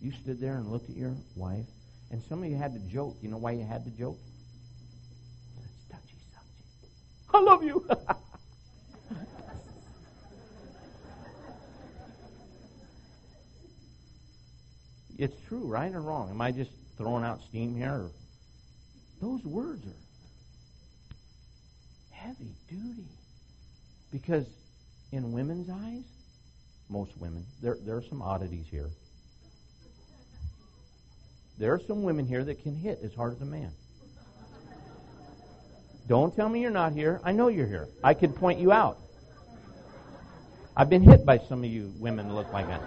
You 0.00 0.12
stood 0.12 0.40
there 0.40 0.54
and 0.54 0.68
looked 0.68 0.88
at 0.88 0.96
your 0.96 1.16
wife, 1.34 1.66
and 2.12 2.22
some 2.28 2.44
of 2.44 2.48
you 2.48 2.56
had 2.56 2.74
to 2.74 2.80
joke. 2.92 3.16
You 3.22 3.28
know 3.28 3.38
why 3.38 3.50
you 3.52 3.64
had 3.64 3.84
to 3.84 3.90
joke? 3.90 4.18
It's 5.58 5.66
touchy 5.90 6.14
subject. 6.32 6.62
I 7.34 7.40
love 7.40 7.64
you. 7.64 7.84
it's 15.18 15.34
true, 15.48 15.66
right 15.66 15.92
or 15.92 16.00
wrong? 16.00 16.30
Am 16.30 16.40
I 16.40 16.52
just 16.52 16.70
throwing 16.96 17.24
out 17.24 17.40
steam 17.48 17.74
here? 17.74 18.06
Those 19.20 19.44
words 19.44 19.84
are 19.84 19.96
heavy 22.22 22.52
duty. 22.68 23.08
Because 24.12 24.46
in 25.12 25.32
women's 25.32 25.68
eyes, 25.70 26.04
most 26.88 27.12
women, 27.18 27.44
there, 27.62 27.76
there 27.84 27.96
are 27.96 28.02
some 28.02 28.22
oddities 28.22 28.66
here. 28.70 28.90
There 31.58 31.72
are 31.74 31.80
some 31.86 32.02
women 32.02 32.26
here 32.26 32.42
that 32.44 32.62
can 32.62 32.74
hit 32.74 33.00
as 33.02 33.14
hard 33.14 33.34
as 33.34 33.42
a 33.42 33.44
man. 33.44 33.70
Don't 36.08 36.34
tell 36.34 36.48
me 36.48 36.60
you're 36.60 36.70
not 36.70 36.92
here. 36.92 37.20
I 37.22 37.32
know 37.32 37.48
you're 37.48 37.66
here. 37.66 37.88
I 38.02 38.14
could 38.14 38.34
point 38.34 38.58
you 38.58 38.72
out. 38.72 38.98
I've 40.76 40.88
been 40.88 41.02
hit 41.02 41.24
by 41.24 41.38
some 41.38 41.62
of 41.62 41.70
you 41.70 41.92
women 41.98 42.28
that 42.28 42.34
look 42.34 42.52
like 42.52 42.66
that. 42.66 42.80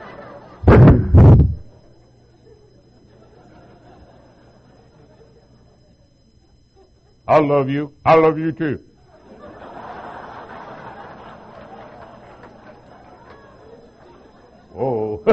I 7.27 7.39
love 7.39 7.69
you. 7.69 7.93
I 8.03 8.15
love 8.15 8.37
you 8.37 8.51
too. 8.51 8.83
Oh. 14.75 15.23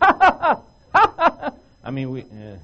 I 0.00 1.83
mean, 1.94 2.10
we. 2.10 2.22
Uh, 2.22 2.56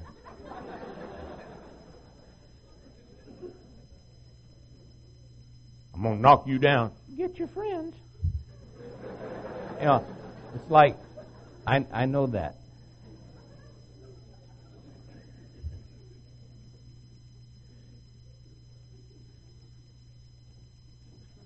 I'm 5.95 6.03
gonna 6.03 6.15
knock 6.17 6.47
you 6.47 6.59
down. 6.59 6.91
Get 7.15 7.37
your 7.37 7.47
friends. 7.47 7.95
You 9.79 9.85
know, 9.85 10.05
it's 10.55 10.69
like 10.69 10.97
I 11.65 11.85
I 11.93 12.05
know 12.05 12.27
that. 12.27 12.55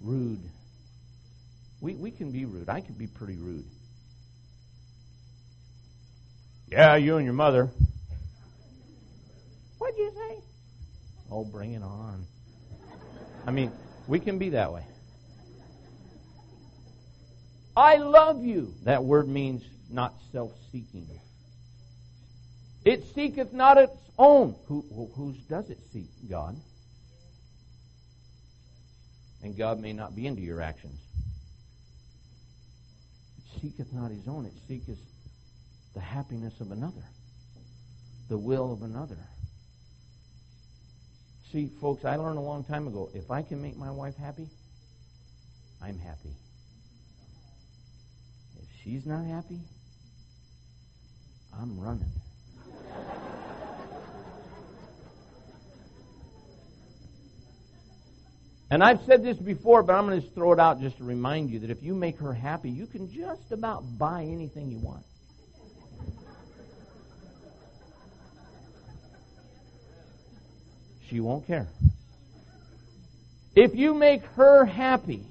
Rude. 0.01 0.39
We, 1.81 1.95
we 1.95 2.11
can 2.11 2.31
be 2.31 2.45
rude. 2.45 2.69
I 2.69 2.81
can 2.81 2.93
be 2.93 3.07
pretty 3.07 3.35
rude. 3.35 3.65
Yeah, 6.69 6.95
you 6.95 7.17
and 7.17 7.25
your 7.25 7.33
mother. 7.33 7.69
What'd 9.77 9.97
you 9.97 10.11
say? 10.11 10.37
Oh, 11.31 11.43
bring 11.43 11.73
it 11.73 11.83
on. 11.83 12.25
I 13.45 13.51
mean, 13.51 13.71
we 14.07 14.19
can 14.19 14.39
be 14.39 14.49
that 14.49 14.73
way. 14.73 14.83
I 17.77 17.97
love 17.97 18.43
you. 18.45 18.73
That 18.83 19.03
word 19.03 19.27
means 19.27 19.63
not 19.89 20.13
self 20.31 20.51
seeking. 20.71 21.07
It 22.85 23.03
seeketh 23.15 23.51
not 23.51 23.79
its 23.79 23.97
own. 24.17 24.55
Who, 24.67 25.09
whose 25.15 25.37
does 25.49 25.69
it 25.71 25.79
seek? 25.91 26.07
God. 26.29 26.55
And 29.43 29.57
God 29.57 29.79
may 29.79 29.91
not 29.91 30.15
be 30.15 30.27
into 30.27 30.41
your 30.41 30.61
actions 30.61 30.99
It 33.37 33.61
seeketh 33.61 33.91
not 33.91 34.11
his 34.11 34.27
own, 34.27 34.45
it 34.45 34.53
seeketh 34.67 34.99
the 35.95 36.01
happiness 36.01 36.53
of 36.59 36.71
another, 36.71 37.03
the 38.29 38.37
will 38.37 38.71
of 38.71 38.83
another. 38.83 39.17
See, 41.51 41.69
folks, 41.79 42.03
I 42.03 42.17
learned 42.17 42.37
a 42.37 42.41
long 42.41 42.65
time 42.65 42.85
ago 42.87 43.09
if 43.13 43.31
I 43.31 43.41
can 43.41 43.61
make 43.61 43.77
my 43.77 43.89
wife 43.89 44.15
happy, 44.17 44.47
I'm 45.81 45.97
happy. 45.97 46.35
If 48.57 48.67
she's 48.83 49.05
not 49.05 49.25
happy, 49.25 49.61
I'm 51.57 51.79
running. 51.79 52.11
And 58.69 58.83
I've 58.83 58.99
said 59.05 59.23
this 59.23 59.37
before, 59.37 59.83
but 59.83 59.93
I'm 59.93 60.07
going 60.07 60.21
to 60.21 60.29
throw 60.31 60.51
it 60.51 60.59
out 60.59 60.81
just 60.81 60.97
to 60.97 61.03
remind 61.05 61.51
you 61.51 61.59
that 61.59 61.69
if 61.69 61.81
you 61.81 61.93
make 61.93 62.19
her 62.19 62.33
happy, 62.33 62.69
you 62.69 62.87
can 62.87 63.09
just 63.13 63.51
about 63.51 63.97
buy 63.97 64.23
anything 64.23 64.69
you 64.69 64.79
want. 64.79 65.05
She 71.15 71.21
won't 71.21 71.47
care. 71.47 71.69
If 73.55 73.73
you 73.73 73.93
make 73.93 74.25
her 74.35 74.65
happy, 74.65 75.23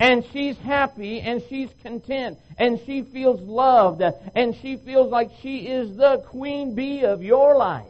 and 0.00 0.24
she's 0.32 0.56
happy, 0.56 1.20
and 1.20 1.40
she's 1.48 1.68
content, 1.84 2.36
and 2.58 2.80
she 2.84 3.02
feels 3.02 3.40
loved, 3.40 4.02
and 4.34 4.56
she 4.56 4.76
feels 4.76 5.12
like 5.12 5.30
she 5.40 5.68
is 5.68 5.96
the 5.96 6.18
queen 6.30 6.74
bee 6.74 7.04
of 7.04 7.22
your 7.22 7.56
life, 7.56 7.86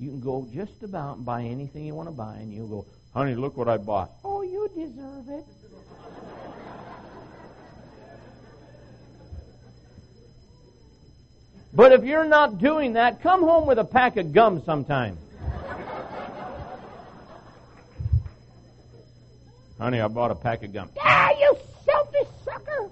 you 0.00 0.08
can 0.10 0.20
go 0.20 0.48
just 0.52 0.82
about 0.82 1.18
and 1.18 1.24
buy 1.24 1.44
anything 1.44 1.84
you 1.84 1.94
want 1.94 2.08
to 2.08 2.12
buy, 2.12 2.34
and 2.38 2.52
you'll 2.52 2.66
go, 2.66 2.86
honey, 3.14 3.36
look 3.36 3.56
what 3.56 3.68
I 3.68 3.76
bought. 3.76 4.10
Oh, 4.24 4.42
you 4.42 4.68
deserve 4.74 5.28
it. 5.28 5.44
But 11.72 11.92
if 11.92 12.04
you're 12.04 12.24
not 12.24 12.58
doing 12.58 12.94
that, 12.94 13.22
come 13.22 13.42
home 13.42 13.66
with 13.66 13.78
a 13.78 13.84
pack 13.84 14.16
of 14.16 14.32
gum 14.32 14.62
sometime. 14.64 15.18
honey, 19.78 20.00
I 20.00 20.08
bought 20.08 20.30
a 20.30 20.34
pack 20.34 20.62
of 20.62 20.72
gum. 20.72 20.90
Ah, 21.00 21.30
you 21.38 21.56
selfish 21.84 22.28
sucker! 22.44 22.90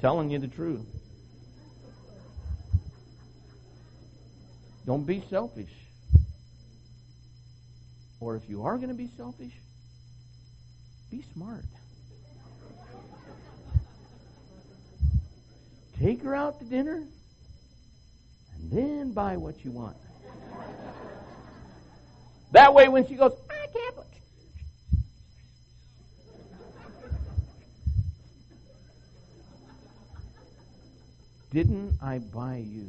telling 0.00 0.30
you 0.30 0.38
the 0.38 0.48
truth. 0.48 0.86
Don't 4.86 5.06
be 5.06 5.22
selfish. 5.30 5.70
Or 8.18 8.36
if 8.36 8.42
you 8.48 8.64
are 8.64 8.76
going 8.76 8.88
to 8.88 8.94
be 8.94 9.08
selfish, 9.16 9.52
be 11.10 11.24
smart. 11.32 11.64
Take 16.00 16.22
her 16.22 16.34
out 16.34 16.58
to 16.60 16.64
dinner 16.64 17.02
and 18.54 18.70
then 18.72 19.12
buy 19.12 19.36
what 19.36 19.62
you 19.62 19.70
want. 19.70 19.98
That 22.52 22.72
way, 22.72 22.88
when 22.88 23.06
she 23.06 23.14
goes, 23.16 23.32
I 23.50 23.66
can't. 23.66 23.96
Didn't 31.52 31.98
I 32.02 32.18
buy 32.18 32.64
you 32.66 32.86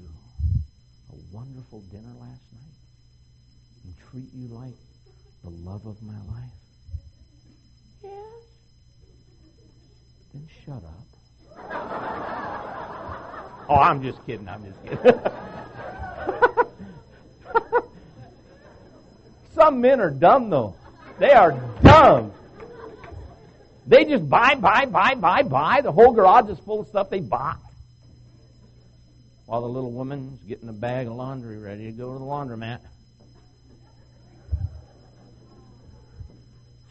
a 1.11 1.35
wonderful 1.35 1.81
dinner 1.91 2.13
last 2.19 2.53
night 2.53 2.75
and 3.83 3.93
treat 4.09 4.31
you 4.33 4.47
like 4.47 4.75
the 5.43 5.49
love 5.49 5.85
of 5.85 6.01
my 6.01 6.13
life? 6.13 6.53
Yes. 8.03 8.13
Then 10.33 10.47
shut 10.63 10.83
up. 10.83 12.50
Oh, 13.71 13.75
I'm 13.75 14.03
just 14.03 14.25
kidding. 14.25 14.49
I'm 14.49 14.63
just 14.65 14.83
kidding. 14.83 14.99
Some 19.55 19.81
men 19.81 19.99
are 20.01 20.11
dumb, 20.11 20.49
though. 20.49 20.75
They 21.19 21.31
are 21.31 21.51
dumb. 21.81 22.33
They 23.87 24.05
just 24.05 24.29
buy, 24.29 24.55
buy, 24.55 24.85
buy, 24.85 25.15
buy, 25.15 25.43
buy. 25.43 25.81
The 25.81 25.91
whole 25.91 26.13
garage 26.13 26.49
is 26.49 26.59
full 26.59 26.81
of 26.81 26.87
stuff 26.87 27.09
they 27.09 27.19
bought. 27.19 27.59
While 29.45 29.61
the 29.61 29.67
little 29.67 29.91
woman's 29.91 30.41
getting 30.43 30.69
a 30.69 30.73
bag 30.73 31.07
of 31.07 31.13
laundry 31.13 31.57
ready 31.57 31.85
to 31.85 31.91
go 31.91 32.13
to 32.13 32.19
the 32.19 32.25
laundromat. 32.25 32.79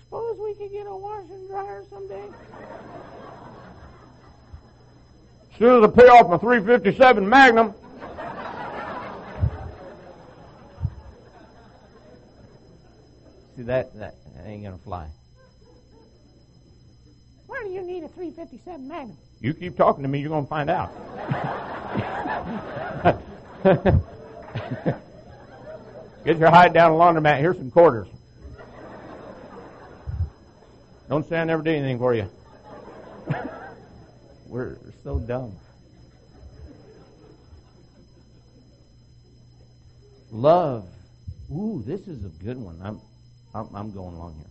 Suppose 0.05 0.39
we 0.39 0.55
could 0.55 0.73
get 0.73 0.87
a 0.87 0.97
washer 0.97 1.33
and 1.33 1.49
dryer 1.49 1.85
someday. 1.89 2.25
As 5.61 5.67
soon 5.67 5.85
as 5.85 5.91
I 5.91 5.95
pay 5.95 6.09
off 6.09 6.31
my 6.31 6.39
357 6.39 7.29
Magnum. 7.29 7.75
See 13.55 13.65
that 13.65 13.95
that 13.99 14.15
ain't 14.47 14.65
gonna 14.65 14.79
fly. 14.79 15.07
Why 17.47 17.63
do 17.63 17.69
you 17.69 17.83
need 17.83 18.05
a 18.05 18.09
357 18.09 18.89
Magnum? 18.89 19.19
You 19.43 19.53
keep 19.53 19.77
talking 19.77 20.03
to 20.03 20.09
me, 20.09 20.21
you're 20.21 20.31
gonna 20.31 20.47
find 20.47 20.71
out. 20.71 20.95
Get 26.25 26.39
your 26.39 26.49
hide 26.49 26.73
down 26.73 26.93
a 26.93 26.95
laundromat. 26.95 27.39
Here's 27.39 27.59
some 27.59 27.71
quarters. 27.71 28.09
Don't 31.11 31.29
say 31.29 31.39
I 31.39 31.45
never 31.45 31.63
did 31.63 31.77
anything 31.77 31.99
for 31.99 32.15
you. 32.15 32.31
We're 34.51 34.79
so 35.05 35.21
dumb. 35.21 35.57
Love. 40.33 40.89
Ooh, 41.53 41.85
this 41.87 42.01
is 42.09 42.25
a 42.25 42.29
good 42.45 42.59
one. 42.59 42.81
I'm, 42.83 43.01
I'm, 43.55 43.69
I'm 43.73 43.93
going 43.93 44.17
along 44.17 44.35
here. 44.35 44.47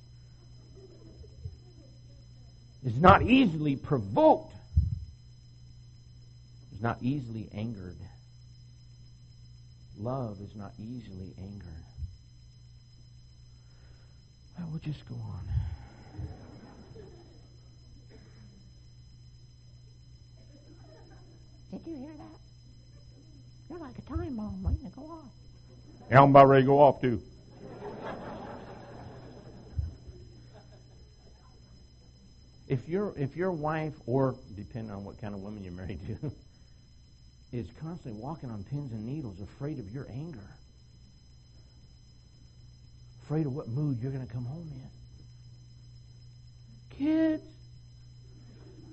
Is 2.93 3.01
not 3.01 3.23
easily 3.23 3.75
provoked. 3.75 4.53
Is 6.73 6.81
not 6.81 6.99
easily 7.01 7.49
angered. 7.53 7.97
Love 9.97 10.38
is 10.39 10.55
not 10.55 10.71
easily 10.79 11.33
angered. 11.38 11.83
I 14.57 14.63
will 14.71 14.79
just 14.79 15.05
go 15.09 15.15
on. 15.15 15.43
Did 21.71 21.82
you 21.86 21.95
hear 21.97 22.13
that? 22.17 22.39
You're 23.69 23.79
like 23.79 23.97
a 23.97 24.01
time 24.01 24.36
bomb 24.36 24.63
waiting 24.63 24.89
to 24.89 24.95
go 24.95 25.03
off. 25.03 25.32
Yeah, 26.10 26.23
I'm 26.23 26.32
about 26.32 26.47
ready 26.47 26.63
to 26.63 26.67
go 26.67 26.79
off 26.79 26.99
too. 27.01 27.21
if 32.67 32.88
your 32.88 33.13
if 33.17 33.36
your 33.36 33.51
wife, 33.51 33.93
or 34.05 34.36
depending 34.55 34.91
on 34.91 35.03
what 35.03 35.19
kind 35.19 35.34
of 35.34 35.41
woman 35.41 35.63
you're 35.63 35.73
married 35.73 35.99
to, 36.08 36.32
is 37.58 37.67
constantly 37.82 38.21
walking 38.21 38.49
on 38.49 38.63
pins 38.63 38.91
and 38.91 39.05
needles, 39.05 39.39
afraid 39.41 39.79
of 39.79 39.89
your 39.91 40.08
anger, 40.10 40.55
afraid 43.23 43.45
of 43.45 43.53
what 43.53 43.67
mood 43.67 43.97
you're 43.99 44.12
going 44.12 44.25
to 44.25 44.32
come 44.32 44.45
home 44.45 44.71
in. 44.71 44.89
Kids, 46.97 47.43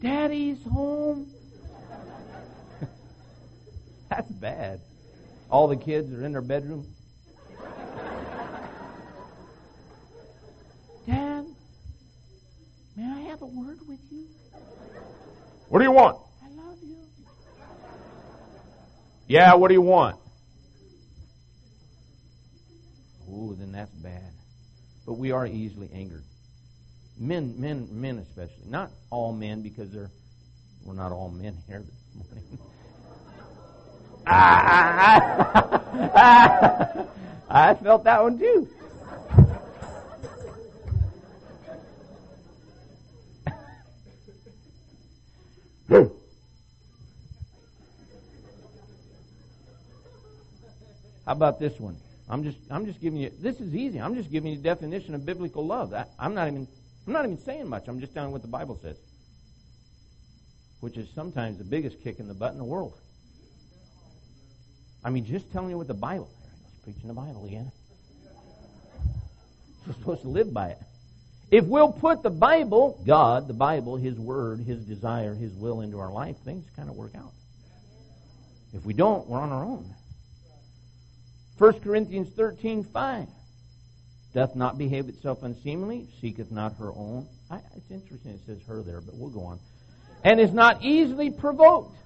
daddy's 0.00 0.62
home. 0.64 1.30
That's 4.10 4.30
bad. 4.30 4.80
All 5.50 5.68
the 5.68 5.76
kids 5.76 6.12
are 6.12 6.24
in 6.24 6.32
their 6.32 6.42
bedroom. 6.42 6.86
Dad, 11.06 11.46
may 12.96 13.04
I 13.04 13.20
have 13.28 13.42
a 13.42 13.46
word 13.46 13.78
with 13.88 14.00
you? 14.10 14.26
What 15.68 15.78
do 15.78 15.84
you 15.84 15.92
want? 15.92 16.18
I 16.42 16.48
love 16.50 16.78
you. 16.82 16.96
Yeah, 19.28 19.54
what 19.54 19.68
do 19.68 19.74
you 19.74 19.82
want? 19.82 20.16
Ooh, 23.28 23.56
then 23.58 23.72
that's 23.72 23.90
bad. 23.94 24.32
But 25.04 25.14
we 25.14 25.32
are 25.32 25.46
easily 25.46 25.88
angered. 25.92 26.24
Men, 27.18 27.60
men, 27.60 27.88
men 27.90 28.18
especially. 28.18 28.66
Not 28.66 28.90
all 29.10 29.32
men 29.32 29.62
because 29.62 29.90
they're 29.90 30.10
we're 30.84 30.94
not 30.94 31.10
all 31.10 31.30
men 31.30 31.56
here 31.66 31.82
this 31.82 32.14
morning. 32.14 32.58
Ah, 34.28 35.12
ah, 35.14 36.10
ah. 36.16 37.06
I 37.48 37.74
felt 37.74 38.04
that 38.04 38.22
one 38.22 38.38
too. 38.38 38.68
How 51.26 51.32
about 51.32 51.58
this 51.58 51.78
one? 51.80 51.96
I'm 52.28 52.44
just 52.44 52.58
I'm 52.70 52.86
just 52.86 53.00
giving 53.00 53.20
you 53.20 53.30
this 53.40 53.60
is 53.60 53.74
easy. 53.74 54.00
I'm 54.00 54.14
just 54.14 54.30
giving 54.30 54.52
you 54.52 54.58
definition 54.58 55.14
of 55.14 55.24
biblical 55.24 55.66
love. 55.66 55.92
I, 55.92 56.06
I'm 56.18 56.34
not 56.34 56.48
even 56.48 56.66
I'm 57.06 57.12
not 57.12 57.24
even 57.24 57.38
saying 57.38 57.68
much. 57.68 57.88
I'm 57.88 58.00
just 58.00 58.14
telling 58.14 58.32
what 58.32 58.42
the 58.42 58.48
Bible 58.48 58.78
says. 58.82 58.96
Which 60.80 60.96
is 60.96 61.08
sometimes 61.14 61.58
the 61.58 61.64
biggest 61.64 62.02
kick 62.02 62.18
in 62.18 62.28
the 62.28 62.34
butt 62.34 62.52
in 62.52 62.58
the 62.58 62.64
world. 62.64 62.94
I 65.06 65.10
mean, 65.10 65.24
just 65.24 65.52
telling 65.52 65.70
you 65.70 65.78
what 65.78 65.86
the 65.86 65.94
Bible. 65.94 66.28
He's 66.74 66.82
preaching 66.82 67.06
the 67.06 67.14
Bible 67.14 67.46
again. 67.46 67.70
We're 69.86 69.92
supposed 69.92 70.22
to 70.22 70.28
live 70.28 70.52
by 70.52 70.70
it. 70.70 70.78
If 71.48 71.64
we'll 71.64 71.92
put 71.92 72.24
the 72.24 72.30
Bible, 72.30 73.00
God, 73.06 73.46
the 73.46 73.54
Bible, 73.54 73.94
His 73.96 74.18
Word, 74.18 74.58
His 74.58 74.84
desire, 74.84 75.32
His 75.32 75.52
will 75.54 75.80
into 75.82 76.00
our 76.00 76.10
life, 76.10 76.34
things 76.44 76.64
kind 76.74 76.88
of 76.88 76.96
work 76.96 77.14
out. 77.14 77.30
If 78.74 78.84
we 78.84 78.94
don't, 78.94 79.28
we're 79.28 79.38
on 79.38 79.52
our 79.52 79.64
own. 79.64 79.94
1 81.58 81.80
Corinthians 81.80 82.28
13, 82.34 82.82
5. 82.82 83.28
Doth 84.34 84.56
not 84.56 84.76
behave 84.76 85.08
itself 85.08 85.44
unseemly, 85.44 86.08
seeketh 86.20 86.50
not 86.50 86.78
her 86.78 86.90
own. 86.90 87.28
I, 87.48 87.60
it's 87.76 87.92
interesting 87.92 88.32
it 88.32 88.40
says 88.44 88.58
her 88.66 88.82
there, 88.82 89.00
but 89.00 89.14
we'll 89.14 89.30
go 89.30 89.44
on. 89.44 89.60
And 90.24 90.40
is 90.40 90.52
not 90.52 90.82
easily 90.82 91.30
provoked. 91.30 91.96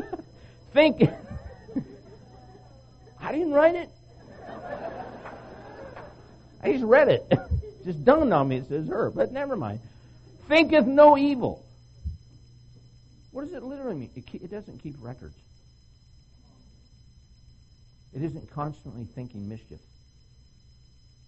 Think. 0.72 1.02
I 3.30 3.32
didn't 3.32 3.52
write 3.52 3.76
it. 3.76 3.88
I 6.64 6.72
just 6.72 6.82
read 6.82 7.06
it. 7.06 7.32
just 7.84 8.04
dawned 8.04 8.34
on 8.34 8.48
me 8.48 8.56
it 8.56 8.66
says 8.66 8.88
her, 8.88 9.08
but 9.08 9.30
never 9.30 9.54
mind. 9.54 9.78
Thinketh 10.48 10.84
no 10.84 11.16
evil. 11.16 11.64
What 13.30 13.44
does 13.44 13.54
it 13.54 13.62
literally 13.62 13.94
mean? 13.94 14.10
It, 14.16 14.24
it 14.34 14.50
doesn't 14.50 14.82
keep 14.82 14.96
records. 15.00 15.36
It 18.12 18.22
isn't 18.22 18.50
constantly 18.50 19.04
thinking 19.04 19.48
mischief. 19.48 19.78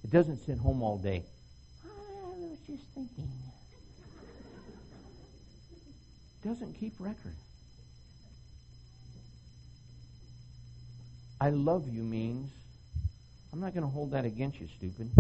It 0.03 0.11
doesn't 0.11 0.39
sit 0.39 0.59
home 0.59 0.83
all 0.83 0.99
day. 0.99 1.23
I 1.85 1.89
was 2.37 2.59
just 2.67 2.83
thinking. 2.97 3.31
It 6.43 6.49
doesn't 6.49 6.73
keep 6.81 6.95
record. 6.99 7.37
I 11.43 11.51
love 11.51 11.89
you 11.93 12.05
means 12.05 12.53
I'm 13.53 13.59
not 13.59 13.75
going 13.75 13.83
to 13.83 13.91
hold 13.91 14.13
that 14.13 14.25
against 14.25 14.61
you, 14.61 14.69
stupid. 14.77 15.11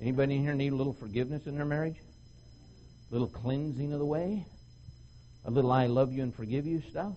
Anybody 0.00 0.36
in 0.36 0.40
here 0.40 0.54
need 0.54 0.72
a 0.72 0.74
little 0.74 0.94
forgiveness 0.94 1.46
in 1.46 1.54
their 1.54 1.66
marriage? 1.66 1.96
A 3.10 3.12
little 3.12 3.28
cleansing 3.28 3.92
of 3.92 3.98
the 3.98 4.06
way? 4.06 4.46
A 5.44 5.50
little 5.50 5.70
I 5.70 5.84
love 5.84 6.14
you 6.14 6.22
and 6.22 6.34
forgive 6.34 6.64
you 6.64 6.80
stuff? 6.80 7.12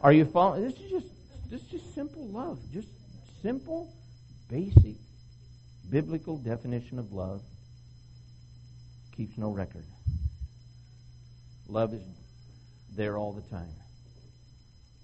Are 0.00 0.12
you 0.12 0.26
following? 0.26 0.62
This 0.62 0.74
is 0.74 0.90
just 0.92 1.06
this 1.50 1.60
is 1.60 1.66
just 1.66 1.92
simple 1.96 2.24
love. 2.28 2.60
Just 2.72 2.86
simple, 3.42 3.92
basic, 4.48 4.94
biblical 5.90 6.36
definition 6.36 7.00
of 7.00 7.12
love. 7.12 7.42
Keeps 9.20 9.36
no 9.36 9.50
record. 9.50 9.84
Love 11.68 11.92
is 11.92 12.00
there 12.96 13.18
all 13.18 13.34
the 13.34 13.42
time. 13.54 13.68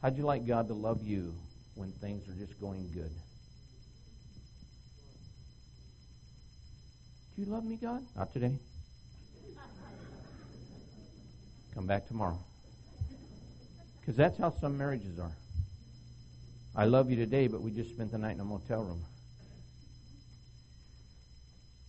How'd 0.00 0.16
you 0.16 0.22
like 0.22 0.46
God 0.46 0.68
to 0.68 0.72
love 0.72 1.02
you 1.02 1.34
when 1.74 1.92
things 1.92 2.26
are 2.26 2.32
just 2.32 2.58
going 2.58 2.88
good? 2.94 3.10
Do 7.34 7.42
you 7.42 7.44
love 7.44 7.66
me, 7.66 7.76
God? 7.76 8.06
Not 8.16 8.32
today. 8.32 8.54
Come 11.74 11.86
back 11.86 12.08
tomorrow. 12.08 12.38
Because 14.00 14.16
that's 14.16 14.38
how 14.38 14.50
some 14.62 14.78
marriages 14.78 15.18
are. 15.18 15.36
I 16.74 16.86
love 16.86 17.10
you 17.10 17.16
today, 17.16 17.48
but 17.48 17.60
we 17.60 17.70
just 17.70 17.90
spent 17.90 18.12
the 18.12 18.18
night 18.18 18.36
in 18.36 18.40
a 18.40 18.46
motel 18.46 18.82
room. 18.82 19.04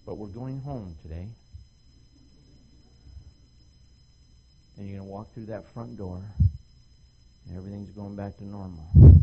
But 0.06 0.18
we're 0.18 0.28
going 0.28 0.60
home 0.60 0.98
today. 1.02 1.30
And 4.78 4.88
you're 4.88 4.98
going 5.00 5.10
to 5.10 5.12
walk 5.12 5.34
through 5.34 5.48
that 5.48 5.66
front 5.74 5.98
door, 5.98 6.22
and 7.48 7.58
everything's 7.58 7.90
going 7.90 8.16
back 8.16 8.38
to 8.38 8.46
normal. 8.46 8.86
And 8.96 9.22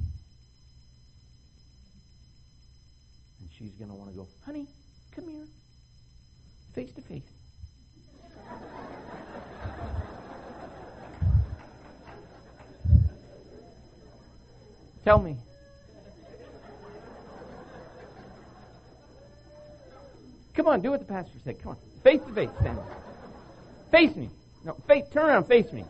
she's 3.57 3.70
going 3.74 3.88
to 3.88 3.94
want 3.94 4.11
to 4.11 4.16
go, 4.16 4.26
honey, 4.44 4.66
come 5.14 5.28
here, 5.28 5.46
face 6.74 6.92
to 6.94 7.02
face. 7.02 7.22
Tell 15.05 15.18
me. 15.20 15.36
Come 20.55 20.66
on, 20.66 20.80
do 20.80 20.90
what 20.90 21.00
the 21.00 21.07
pastor 21.07 21.38
said. 21.44 21.62
Come 21.62 21.72
on. 21.72 21.78
Face 22.02 22.20
to 22.26 22.32
face, 22.32 22.50
stand 22.61 22.78
up. 22.78 22.88
Face 23.90 24.16
me. 24.16 24.30
No, 24.64 24.74
face, 24.88 25.04
turn 25.12 25.26
around, 25.26 25.44
face 25.44 25.70
me. 25.72 25.84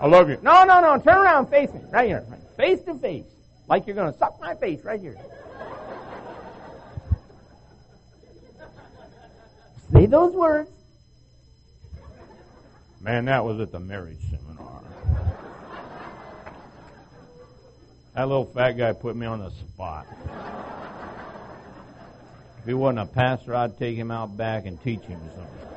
I 0.00 0.06
love 0.06 0.30
you. 0.30 0.38
No, 0.42 0.64
no, 0.64 0.80
no, 0.80 0.98
turn 0.98 1.18
around, 1.18 1.48
face 1.48 1.72
me. 1.72 1.80
Right 1.90 2.08
here. 2.08 2.24
Right. 2.28 2.40
Face 2.56 2.82
to 2.86 2.94
face. 2.94 3.26
Like 3.68 3.86
you're 3.86 3.96
going 3.96 4.10
to 4.10 4.18
suck 4.18 4.40
my 4.40 4.54
face 4.54 4.82
right 4.82 5.00
here. 5.00 5.16
Say 9.92 10.06
those 10.06 10.32
words. 10.32 10.70
Man, 13.00 13.26
that 13.26 13.44
was 13.44 13.60
at 13.60 13.72
the 13.72 13.80
marriage 13.80 14.18
seminar. 14.30 14.82
That 18.14 18.28
little 18.28 18.44
fat 18.46 18.72
guy 18.72 18.92
put 18.92 19.16
me 19.16 19.26
on 19.26 19.40
the 19.40 19.50
spot. 19.50 20.06
If 22.58 22.66
he 22.66 22.74
wasn't 22.74 23.00
a 23.00 23.06
pastor, 23.06 23.54
I'd 23.54 23.78
take 23.78 23.96
him 23.96 24.10
out 24.10 24.36
back 24.36 24.66
and 24.66 24.82
teach 24.82 25.00
him 25.02 25.20
something. 25.34 25.69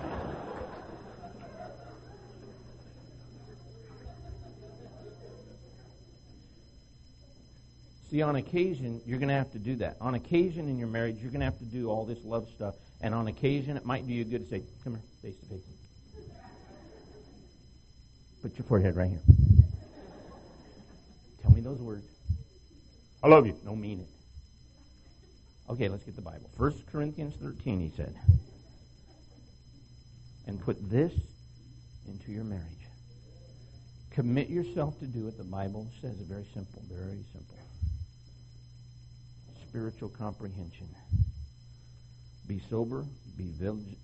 See, 8.13 8.21
on 8.21 8.35
occasion, 8.35 9.01
you're 9.07 9.17
going 9.17 9.29
to 9.29 9.33
have 9.33 9.51
to 9.53 9.57
do 9.57 9.77
that. 9.77 9.97
On 9.99 10.13
occasion 10.13 10.69
in 10.69 10.77
your 10.77 10.87
marriage, 10.87 11.15
you're 11.19 11.31
going 11.31 11.39
to 11.39 11.45
have 11.45 11.57
to 11.57 11.65
do 11.65 11.89
all 11.89 12.05
this 12.05 12.23
love 12.23 12.47
stuff. 12.55 12.75
And 13.01 13.11
on 13.11 13.25
occasion, 13.25 13.75
it 13.75 13.85
might 13.85 14.05
do 14.05 14.13
you 14.13 14.23
good 14.23 14.47
to 14.47 14.49
say, 14.51 14.63
Come 14.83 14.93
here, 14.93 15.03
face 15.23 15.35
to 15.39 15.45
face. 15.47 15.61
Put 18.43 18.55
your 18.55 18.67
forehead 18.67 18.95
right 18.95 19.09
here. 19.09 19.21
Tell 21.41 21.49
me 21.53 21.61
those 21.61 21.79
words. 21.79 22.05
I 23.23 23.29
love 23.29 23.47
you. 23.47 23.55
No, 23.65 23.75
mean 23.75 24.01
it. 24.01 25.71
Okay, 25.71 25.89
let's 25.89 26.03
get 26.03 26.15
the 26.15 26.21
Bible. 26.21 26.51
1 26.57 26.83
Corinthians 26.91 27.33
13, 27.41 27.79
he 27.79 27.91
said. 27.97 28.13
And 30.45 30.61
put 30.61 30.77
this 30.87 31.13
into 32.07 32.31
your 32.31 32.43
marriage. 32.43 32.61
Commit 34.11 34.49
yourself 34.49 34.99
to 34.99 35.07
do 35.07 35.27
it. 35.27 35.35
The 35.39 35.43
Bible 35.43 35.87
says 35.99 36.19
it 36.19 36.27
very 36.27 36.45
simple, 36.53 36.83
very 36.87 37.23
simple. 37.33 37.57
Spiritual 39.73 40.09
comprehension. 40.09 40.87
Be 42.47 42.61
sober, 42.69 43.05
be 43.35 43.49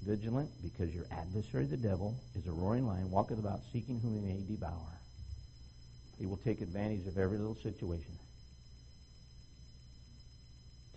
vigilant, 0.03 0.49
because 0.63 0.89
your 0.95 1.05
adversary, 1.11 1.65
the 1.65 1.77
devil, 1.77 2.15
is 2.33 2.47
a 2.47 2.51
roaring 2.51 2.87
lion, 2.87 3.11
walketh 3.11 3.37
about 3.37 3.59
seeking 3.71 3.99
whom 3.99 4.15
he 4.15 4.21
may 4.33 4.41
devour. 4.49 4.97
He 6.17 6.25
will 6.25 6.37
take 6.37 6.61
advantage 6.61 7.05
of 7.05 7.19
every 7.19 7.37
little 7.37 7.57
situation. 7.61 8.17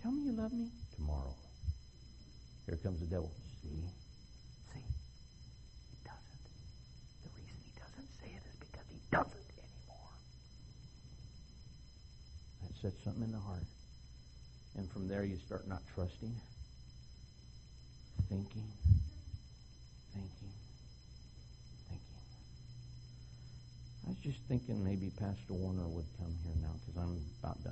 Tell 0.01 0.11
me 0.11 0.23
you 0.23 0.31
love 0.31 0.51
me 0.51 0.71
tomorrow. 0.95 1.35
Here 2.65 2.79
comes 2.81 2.99
the 2.99 3.05
devil. 3.05 3.31
See? 3.61 3.69
See? 4.73 4.79
He 5.91 5.97
doesn't. 6.03 6.43
The 7.21 7.29
reason 7.37 7.61
he 7.61 7.77
doesn't 7.77 8.09
say 8.23 8.33
it 8.33 8.41
is 8.41 8.57
because 8.57 8.87
he 8.89 8.97
doesn't 9.11 9.49
anymore. 9.53 10.13
That 12.63 12.73
sets 12.81 13.03
something 13.03 13.23
in 13.25 13.31
the 13.33 13.37
heart. 13.37 13.61
And 14.75 14.89
from 14.91 15.07
there 15.07 15.23
you 15.23 15.37
start 15.45 15.67
not 15.67 15.81
trusting, 15.93 16.33
thinking, 18.29 18.67
thinking, 20.13 20.53
thinking. 21.89 22.21
I 24.05 24.09
was 24.09 24.17
just 24.23 24.39
thinking 24.47 24.83
maybe 24.83 25.11
Pastor 25.19 25.53
Warner 25.53 25.87
would 25.87 26.07
come 26.17 26.33
here 26.43 26.55
now 26.61 26.73
because 26.85 27.01
I'm 27.01 27.21
about 27.41 27.63